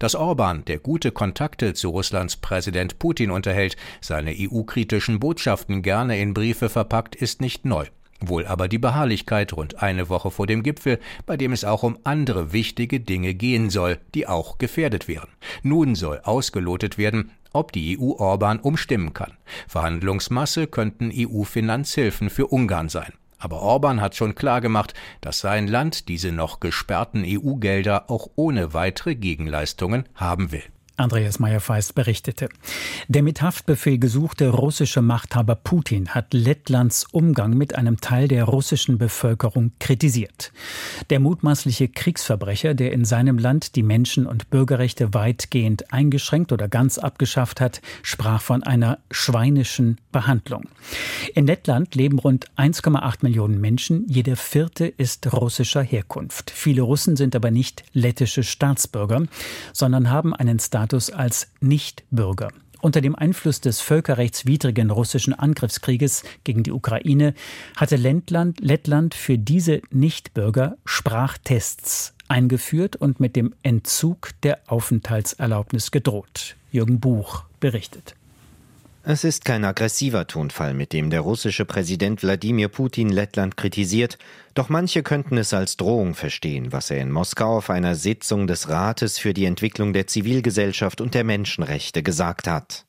Dass 0.00 0.16
Orban, 0.16 0.64
der 0.64 0.80
gute 0.80 1.12
Kontakte 1.12 1.74
zu 1.74 1.90
Russlands 1.90 2.36
Präsident 2.38 2.98
Putin 2.98 3.30
unterhält, 3.30 3.76
seine 4.00 4.34
EU-kritischen 4.36 5.20
Botschaften 5.20 5.82
gerne 5.82 6.18
in 6.18 6.34
Briefe 6.34 6.68
verpackt, 6.68 7.14
ist 7.14 7.40
nicht 7.40 7.64
neu. 7.64 7.86
Wohl 8.20 8.46
aber 8.46 8.68
die 8.68 8.78
Beharrlichkeit 8.78 9.52
rund 9.52 9.82
eine 9.82 10.08
Woche 10.08 10.30
vor 10.30 10.46
dem 10.46 10.62
Gipfel, 10.62 10.98
bei 11.26 11.36
dem 11.36 11.52
es 11.52 11.64
auch 11.64 11.82
um 11.82 11.98
andere 12.04 12.52
wichtige 12.52 13.00
Dinge 13.00 13.34
gehen 13.34 13.70
soll, 13.70 13.98
die 14.14 14.26
auch 14.26 14.58
gefährdet 14.58 15.08
wären. 15.08 15.28
Nun 15.62 15.94
soll 15.94 16.20
ausgelotet 16.24 16.96
werden, 16.96 17.32
ob 17.52 17.72
die 17.72 17.98
EU 17.98 18.12
Orban 18.18 18.60
umstimmen 18.60 19.12
kann. 19.12 19.32
Verhandlungsmasse 19.68 20.66
könnten 20.66 21.12
EU-Finanzhilfen 21.14 22.30
für 22.30 22.46
Ungarn 22.48 22.88
sein. 22.88 23.12
Aber 23.38 23.60
Orban 23.60 24.00
hat 24.00 24.16
schon 24.16 24.34
klargemacht, 24.34 24.94
dass 25.20 25.40
sein 25.40 25.68
Land 25.68 26.08
diese 26.08 26.32
noch 26.32 26.60
gesperrten 26.60 27.24
EU-Gelder 27.26 28.10
auch 28.10 28.28
ohne 28.36 28.72
weitere 28.72 29.14
Gegenleistungen 29.14 30.04
haben 30.14 30.50
will. 30.50 30.62
Andreas 30.96 31.40
Meyer-Feist 31.40 31.96
berichtete. 31.96 32.48
Der 33.08 33.24
mit 33.24 33.42
Haftbefehl 33.42 33.98
gesuchte 33.98 34.50
russische 34.50 35.02
Machthaber 35.02 35.56
Putin 35.56 36.10
hat 36.10 36.32
Lettlands 36.32 37.06
Umgang 37.10 37.54
mit 37.54 37.74
einem 37.74 38.00
Teil 38.00 38.28
der 38.28 38.44
russischen 38.44 38.96
Bevölkerung 38.96 39.72
kritisiert. 39.80 40.52
Der 41.10 41.18
mutmaßliche 41.18 41.88
Kriegsverbrecher, 41.88 42.74
der 42.74 42.92
in 42.92 43.04
seinem 43.04 43.38
Land 43.38 43.74
die 43.74 43.82
Menschen- 43.82 44.26
und 44.26 44.50
Bürgerrechte 44.50 45.14
weitgehend 45.14 45.92
eingeschränkt 45.92 46.52
oder 46.52 46.68
ganz 46.68 46.98
abgeschafft 46.98 47.60
hat, 47.60 47.82
sprach 48.02 48.40
von 48.40 48.62
einer 48.62 48.98
schweinischen 49.10 49.98
Behandlung. 50.12 50.68
In 51.34 51.48
Lettland 51.48 51.96
leben 51.96 52.20
rund 52.20 52.46
1,8 52.56 53.18
Millionen 53.22 53.60
Menschen. 53.60 54.06
Jeder 54.08 54.36
vierte 54.36 54.86
ist 54.86 55.32
russischer 55.32 55.82
Herkunft. 55.82 56.52
Viele 56.52 56.82
Russen 56.82 57.16
sind 57.16 57.34
aber 57.34 57.50
nicht 57.50 57.82
lettische 57.94 58.44
Staatsbürger, 58.44 59.24
sondern 59.72 60.10
haben 60.10 60.32
einen 60.34 60.60
Status 60.60 60.83
Status 60.84 61.08
als 61.08 61.48
Nichtbürger. 61.62 62.48
Unter 62.82 63.00
dem 63.00 63.14
Einfluss 63.14 63.62
des 63.62 63.80
völkerrechtswidrigen 63.80 64.90
russischen 64.90 65.32
Angriffskrieges 65.32 66.24
gegen 66.44 66.62
die 66.62 66.72
Ukraine 66.72 67.32
hatte 67.74 67.96
Lettland, 67.96 68.60
Lettland 68.60 69.14
für 69.14 69.38
diese 69.38 69.80
Nichtbürger 69.90 70.76
Sprachtests 70.84 72.12
eingeführt 72.28 72.96
und 72.96 73.18
mit 73.18 73.34
dem 73.34 73.54
Entzug 73.62 74.32
der 74.42 74.58
Aufenthaltserlaubnis 74.66 75.90
gedroht. 75.90 76.56
Jürgen 76.70 77.00
Buch 77.00 77.44
berichtet. 77.60 78.14
Es 79.04 79.24
ist 79.24 79.46
kein 79.46 79.64
aggressiver 79.64 80.26
Tonfall, 80.26 80.74
mit 80.74 80.92
dem 80.92 81.08
der 81.08 81.20
russische 81.20 81.64
Präsident 81.64 82.22
Wladimir 82.22 82.68
Putin 82.68 83.08
Lettland 83.08 83.56
kritisiert, 83.56 84.18
doch 84.54 84.68
manche 84.68 85.02
könnten 85.02 85.36
es 85.36 85.52
als 85.52 85.76
Drohung 85.76 86.14
verstehen, 86.14 86.72
was 86.72 86.90
er 86.90 87.00
in 87.00 87.10
Moskau 87.10 87.56
auf 87.56 87.70
einer 87.70 87.94
Sitzung 87.94 88.46
des 88.46 88.68
Rates 88.68 89.18
für 89.18 89.34
die 89.34 89.44
Entwicklung 89.44 89.92
der 89.92 90.06
Zivilgesellschaft 90.06 91.00
und 91.00 91.14
der 91.14 91.24
Menschenrechte 91.24 92.02
gesagt 92.02 92.46
hat. 92.46 92.84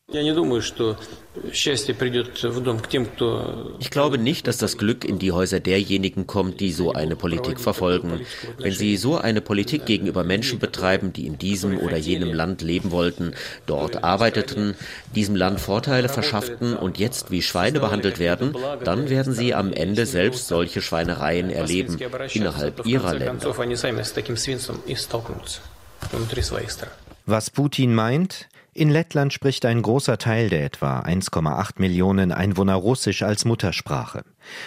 Ich 3.80 3.92
glaube 3.92 4.18
nicht, 4.20 4.48
dass 4.48 4.58
das 4.58 4.78
Glück 4.78 5.04
in 5.04 5.18
die 5.18 5.32
Häuser 5.32 5.60
derjenigen 5.60 6.28
kommt, 6.28 6.60
die 6.60 6.72
so 6.72 6.94
eine 6.94 7.16
Politik 7.16 7.60
verfolgen. 7.60 8.22
Wenn 8.60 8.72
sie 8.72 8.98
so 8.98 9.18
eine 9.18 9.42
Politik 9.42 9.88
gegenüber 9.88 10.24
Menschen 10.24 10.60
betreiben, 10.60 11.12
die 11.12 11.26
in 11.26 11.40
diesem 11.40 11.80
oder 11.80 11.98
jenem 11.98 12.32
Land 12.34 12.62
leben 12.62 12.92
wollten, 12.92 13.34
dort 13.66 14.04
arbeiteten, 14.04 14.76
diesem 15.16 15.36
Land 15.36 15.60
Vorteile 15.60 16.08
verschafften 16.08 16.78
und 16.78 17.00
jetzt 17.00 17.32
wie 17.32 17.42
Schweine 17.42 17.80
behandelt 17.80 18.20
werden, 18.20 18.56
dann 18.84 19.10
werden 19.10 19.34
sie 19.34 19.56
am 19.56 19.74
Ende 19.74 20.06
selbst 20.06 20.48
solche 20.48 20.84
Schweinereien 20.84 21.50
erleben 21.56 21.98
innerhalb 22.34 22.86
ihrer 22.86 23.14
Länder. 23.14 23.56
Was 27.26 27.50
Putin 27.50 27.96
meint? 27.96 28.48
In 28.78 28.90
Lettland 28.90 29.32
spricht 29.32 29.66
ein 29.66 29.82
großer 29.82 30.18
Teil 30.18 30.50
der 30.50 30.66
etwa 30.66 31.00
1,8 31.00 31.76
Millionen 31.78 32.34
Einwohner 32.34 32.76
Russisch 32.76 33.24
als 33.24 33.46
Muttersprache. 33.46 34.26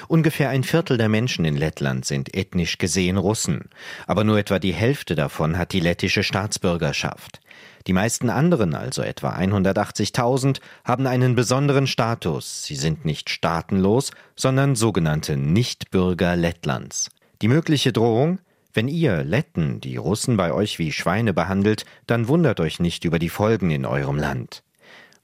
Ungefähr 0.09 0.49
ein 0.49 0.65
Viertel 0.65 0.97
der 0.97 1.11
Menschen 1.11 1.45
in 1.45 1.59
Lettland 1.59 2.07
sind 2.07 2.35
ethnisch 2.35 2.79
gesehen 2.79 3.19
Russen, 3.19 3.69
aber 4.07 4.25
nur 4.25 4.39
etwa 4.39 4.59
die 4.59 4.73
Hälfte 4.73 5.15
davon 5.15 5.59
hat 5.59 5.75
die 5.75 5.81
lettische 5.81 6.23
Staatsbürgerschaft. 6.23 7.41
Die 7.89 7.95
meisten 7.95 8.29
anderen, 8.29 8.75
also 8.75 9.01
etwa 9.01 9.35
180.000, 9.35 10.61
haben 10.85 11.07
einen 11.07 11.35
besonderen 11.35 11.87
Status. 11.87 12.65
Sie 12.65 12.77
sind 12.77 13.07
nicht 13.07 13.31
staatenlos, 13.31 14.11
sondern 14.37 14.77
sogenannte 14.77 15.39
Nichtbürger 15.39 16.37
Lettlands. 16.37 17.09
Die 17.41 17.49
mögliche 17.49 17.95
Drohung? 17.95 18.41
Wenn 18.75 18.89
ihr 18.89 19.25
Letten 19.25 19.81
die 19.81 19.97
Russen 19.97 20.37
bei 20.37 20.53
euch 20.53 20.79
wie 20.79 20.93
Schweine 20.93 21.33
behandelt, 21.33 21.87
dann 22.07 22.29
wundert 22.29 22.61
euch 22.61 22.79
nicht 22.79 23.07
über 23.07 23.19
die 23.19 23.31
Folgen 23.31 23.71
in 23.71 23.87
eurem 23.87 24.19
Land. 24.19 24.63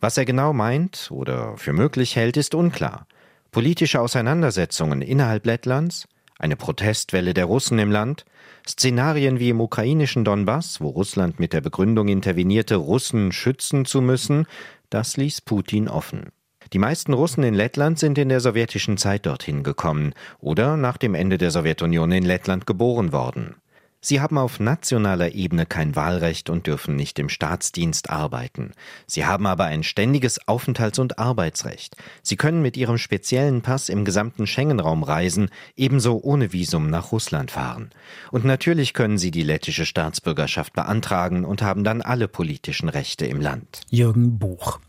Was 0.01 0.17
er 0.17 0.25
genau 0.25 0.55
meint 0.55 1.11
oder 1.11 1.59
für 1.59 1.75
möglich 1.75 2.17
hält, 2.17 2.39
ist 2.39 2.55
unklar. 2.55 3.07
Politische 3.53 4.01
Auseinandersetzungen 4.01 5.03
innerhalb 5.03 5.45
Lettlands, 5.45 6.09
eine 6.39 6.57
Protestwelle 6.57 7.35
der 7.35 7.47
Russen 7.47 7.79
im 7.79 7.91
Land, 7.91 8.25
Szenarien 8.67 9.39
wie 9.39 9.51
im 9.51 9.61
ukrainischen 9.61 10.25
Donbass, 10.25 10.81
wo 10.81 10.89
Russland 10.89 11.39
mit 11.39 11.53
der 11.53 11.61
Begründung 11.61 12.09
intervenierte, 12.09 12.77
Russen 12.77 13.33
schützen 13.33 13.85
zu 13.85 14.01
müssen, 14.01 14.47
das 14.91 15.17
ließ 15.17 15.43
Putin 15.43 15.89
offen. 15.89 16.31
Die 16.73 16.79
meisten 16.79 17.13
Russen 17.13 17.45
in 17.45 17.55
Lettland 17.55 17.99
sind 17.99 18.17
in 18.19 18.31
der 18.31 18.41
sowjetischen 18.41 18.97
Zeit 18.97 19.27
dorthin 19.27 19.63
gekommen 19.63 20.15
oder 20.39 20.77
nach 20.77 20.97
dem 20.97 21.15
Ende 21.15 21.39
der 21.39 21.51
Sowjetunion 21.51 22.11
in 22.11 22.25
Lettland 22.25 22.67
geboren 22.67 23.13
worden. 23.13 23.57
Sie 24.07 24.21
haben 24.21 24.37
auf 24.37 24.61
nationaler 24.61 25.33
Ebene 25.33 25.65
kein 25.65 25.97
Wahlrecht 25.97 26.51
und 26.51 26.67
dürfen 26.67 26.95
nicht 26.95 27.19
im 27.19 27.31
Staatsdienst 27.31 28.11
arbeiten. 28.11 28.73
Sie 29.07 29.25
haben 29.25 29.47
aber 29.47 29.65
ein 29.65 29.83
ständiges 29.83 30.47
Aufenthalts- 30.47 31.01
und 31.01 31.19
Arbeitsrecht. 31.19 31.97
Sie 32.23 32.37
können 32.37 32.61
mit 32.61 32.77
ihrem 32.77 32.99
speziellen 32.99 33.63
Pass 33.63 33.89
im 33.89 34.05
gesamten 34.05 34.47
Schengen-Raum 34.47 35.05
reisen, 35.05 35.49
ebenso 35.75 36.21
ohne 36.23 36.53
Visum 36.53 36.91
nach 36.91 37.13
Russland 37.13 37.51
fahren. 37.51 37.93
Und 38.31 38.45
natürlich 38.45 38.93
können 38.93 39.17
sie 39.17 39.31
die 39.31 39.43
lettische 39.43 39.87
Staatsbürgerschaft 39.87 40.75
beantragen 40.75 41.47
und 41.47 41.63
haben 41.63 41.83
dann 41.83 42.03
alle 42.03 42.29
politischen 42.29 42.91
Rechte 42.91 43.25
im 43.25 43.41
Land. 43.41 43.81
Jürgen 43.89 44.39
Buch. 44.39 44.81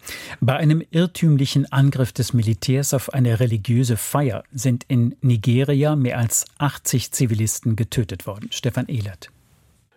Bei 0.42 0.58
einem 0.58 0.84
irrtümlichen 0.92 1.72
Angriff 1.72 2.12
des 2.12 2.34
Militärs 2.34 2.94
auf 2.94 3.14
eine 3.14 3.40
religiöse 3.40 3.96
Feier 3.96 4.44
sind 4.52 4.84
in 4.90 5.16
Nigeria 5.22 5.96
mehr 5.96 6.18
als 6.18 6.44
80 6.58 7.14
Zivilisten 7.14 7.78
getötet 7.78 8.28
worden. 8.28 8.50
Stefan 8.52 8.90
Ehl 8.90 9.05
Eilert. 9.06 9.30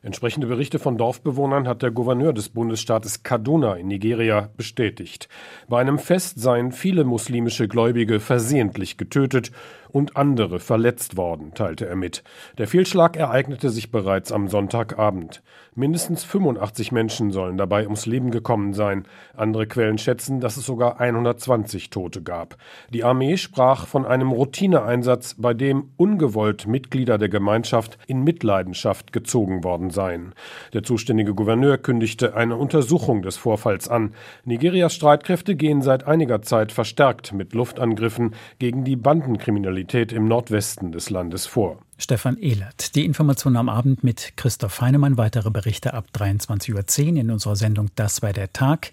Entsprechende 0.01 0.47
Berichte 0.47 0.79
von 0.79 0.97
Dorfbewohnern 0.97 1.67
hat 1.67 1.83
der 1.83 1.91
Gouverneur 1.91 2.33
des 2.33 2.51
Bundesstaates 2.51 3.25
Kaduna 3.25 3.75
in 3.75 3.89
Nigeria 3.89 4.49
bestätigt. 4.57 5.29
Bei 5.67 5.81
einem 5.81 5.99
Fest 5.99 6.39
seien 6.39 6.71
viele 6.73 7.05
muslimische 7.05 7.67
Gläubige 7.69 8.21
versehentlich 8.21 8.97
getötet 8.97 9.51
und 9.91 10.17
andere 10.17 10.61
verletzt 10.61 11.17
worden, 11.17 11.55
teilte 11.55 11.87
er 11.87 11.97
mit. 11.97 12.23
Der 12.59 12.69
Fehlschlag 12.69 13.17
ereignete 13.17 13.71
sich 13.71 13.91
bereits 13.91 14.33
am 14.33 14.49
Sonntagabend. 14.49 15.43
Mindestens 15.75 16.25
85 16.25 16.91
Menschen 16.93 17.31
sollen 17.31 17.57
dabei 17.57 17.85
ums 17.85 18.05
Leben 18.05 18.31
gekommen 18.31 18.73
sein. 18.73 19.07
Andere 19.37 19.67
Quellen 19.67 19.99
schätzen, 19.99 20.41
dass 20.41 20.57
es 20.57 20.67
sogar 20.67 21.01
120 21.01 21.91
Tote 21.91 22.23
gab. 22.23 22.57
Die 22.93 23.05
Armee 23.05 23.37
sprach 23.37 23.87
von 23.87 24.05
einem 24.05 24.33
Routineeinsatz, 24.33 25.37
bei 25.39 25.55
dem 25.55 25.91
ungewollt 25.97 26.67
Mitglieder 26.67 27.17
der 27.17 27.29
Gemeinschaft 27.29 27.97
in 28.09 28.25
Mitleidenschaft 28.25 29.13
gezogen 29.13 29.63
worden 29.63 29.91
seien. 29.91 30.35
Der 30.73 30.83
zuständige 30.83 31.35
Gouverneur 31.35 31.79
kündigte 31.79 32.35
eine 32.35 32.57
Untersuchung 32.57 33.23
des 33.23 33.37
Vorfalls 33.37 33.89
an. 33.89 34.15
Nigerias 34.45 34.95
Streitkräfte 34.95 35.55
gehen 35.55 35.81
seit 35.83 36.07
einiger 36.09 36.43
Zeit 36.43 36.73
verstärkt 36.73 37.33
mit 37.33 37.55
Luftangriffen 37.55 38.35
gegen 38.59 38.83
die 38.83 38.97
Bandenkriminalität 38.97 39.78
im 40.13 40.27
Nordwesten 40.27 40.93
des 40.93 41.11
Landes 41.11 41.47
vor. 41.47 41.79
Stefan 41.99 42.37
Ehlert. 42.37 42.95
Die 42.95 43.05
Information 43.05 43.57
am 43.57 43.69
Abend 43.69 44.05
mit 44.05 44.35
Christoph 44.37 44.81
Heinemann. 44.81 45.19
Weitere 45.19 45.51
Berichte 45.51 45.95
ab 45.95 46.07
23.10 46.15 47.13
Uhr 47.13 47.17
in 47.17 47.31
unserer 47.31 47.57
Sendung 47.57 47.91
Das 47.97 48.23
war 48.23 48.33
der 48.33 48.53
Tag. 48.53 48.93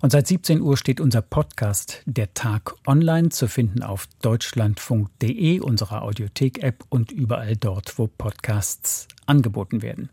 Und 0.00 0.10
seit 0.10 0.26
17 0.28 0.60
Uhr 0.60 0.76
steht 0.76 1.00
unser 1.00 1.20
Podcast 1.20 2.02
Der 2.06 2.32
Tag 2.32 2.74
online 2.86 3.30
zu 3.30 3.48
finden 3.48 3.82
auf 3.82 4.06
deutschlandfunk.de, 4.22 5.60
unserer 5.60 6.02
Audiothek-App 6.02 6.84
und 6.88 7.10
überall 7.10 7.56
dort, 7.56 7.98
wo 7.98 8.06
Podcasts 8.06 9.08
angeboten 9.26 9.82
werden. 9.82 10.10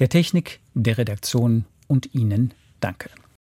Der 0.00 0.08
Technik, 0.08 0.60
der 0.74 0.98
Redaktion 0.98 1.64
und 1.86 2.14
Ihnen 2.14 2.52
danke. 2.80 3.10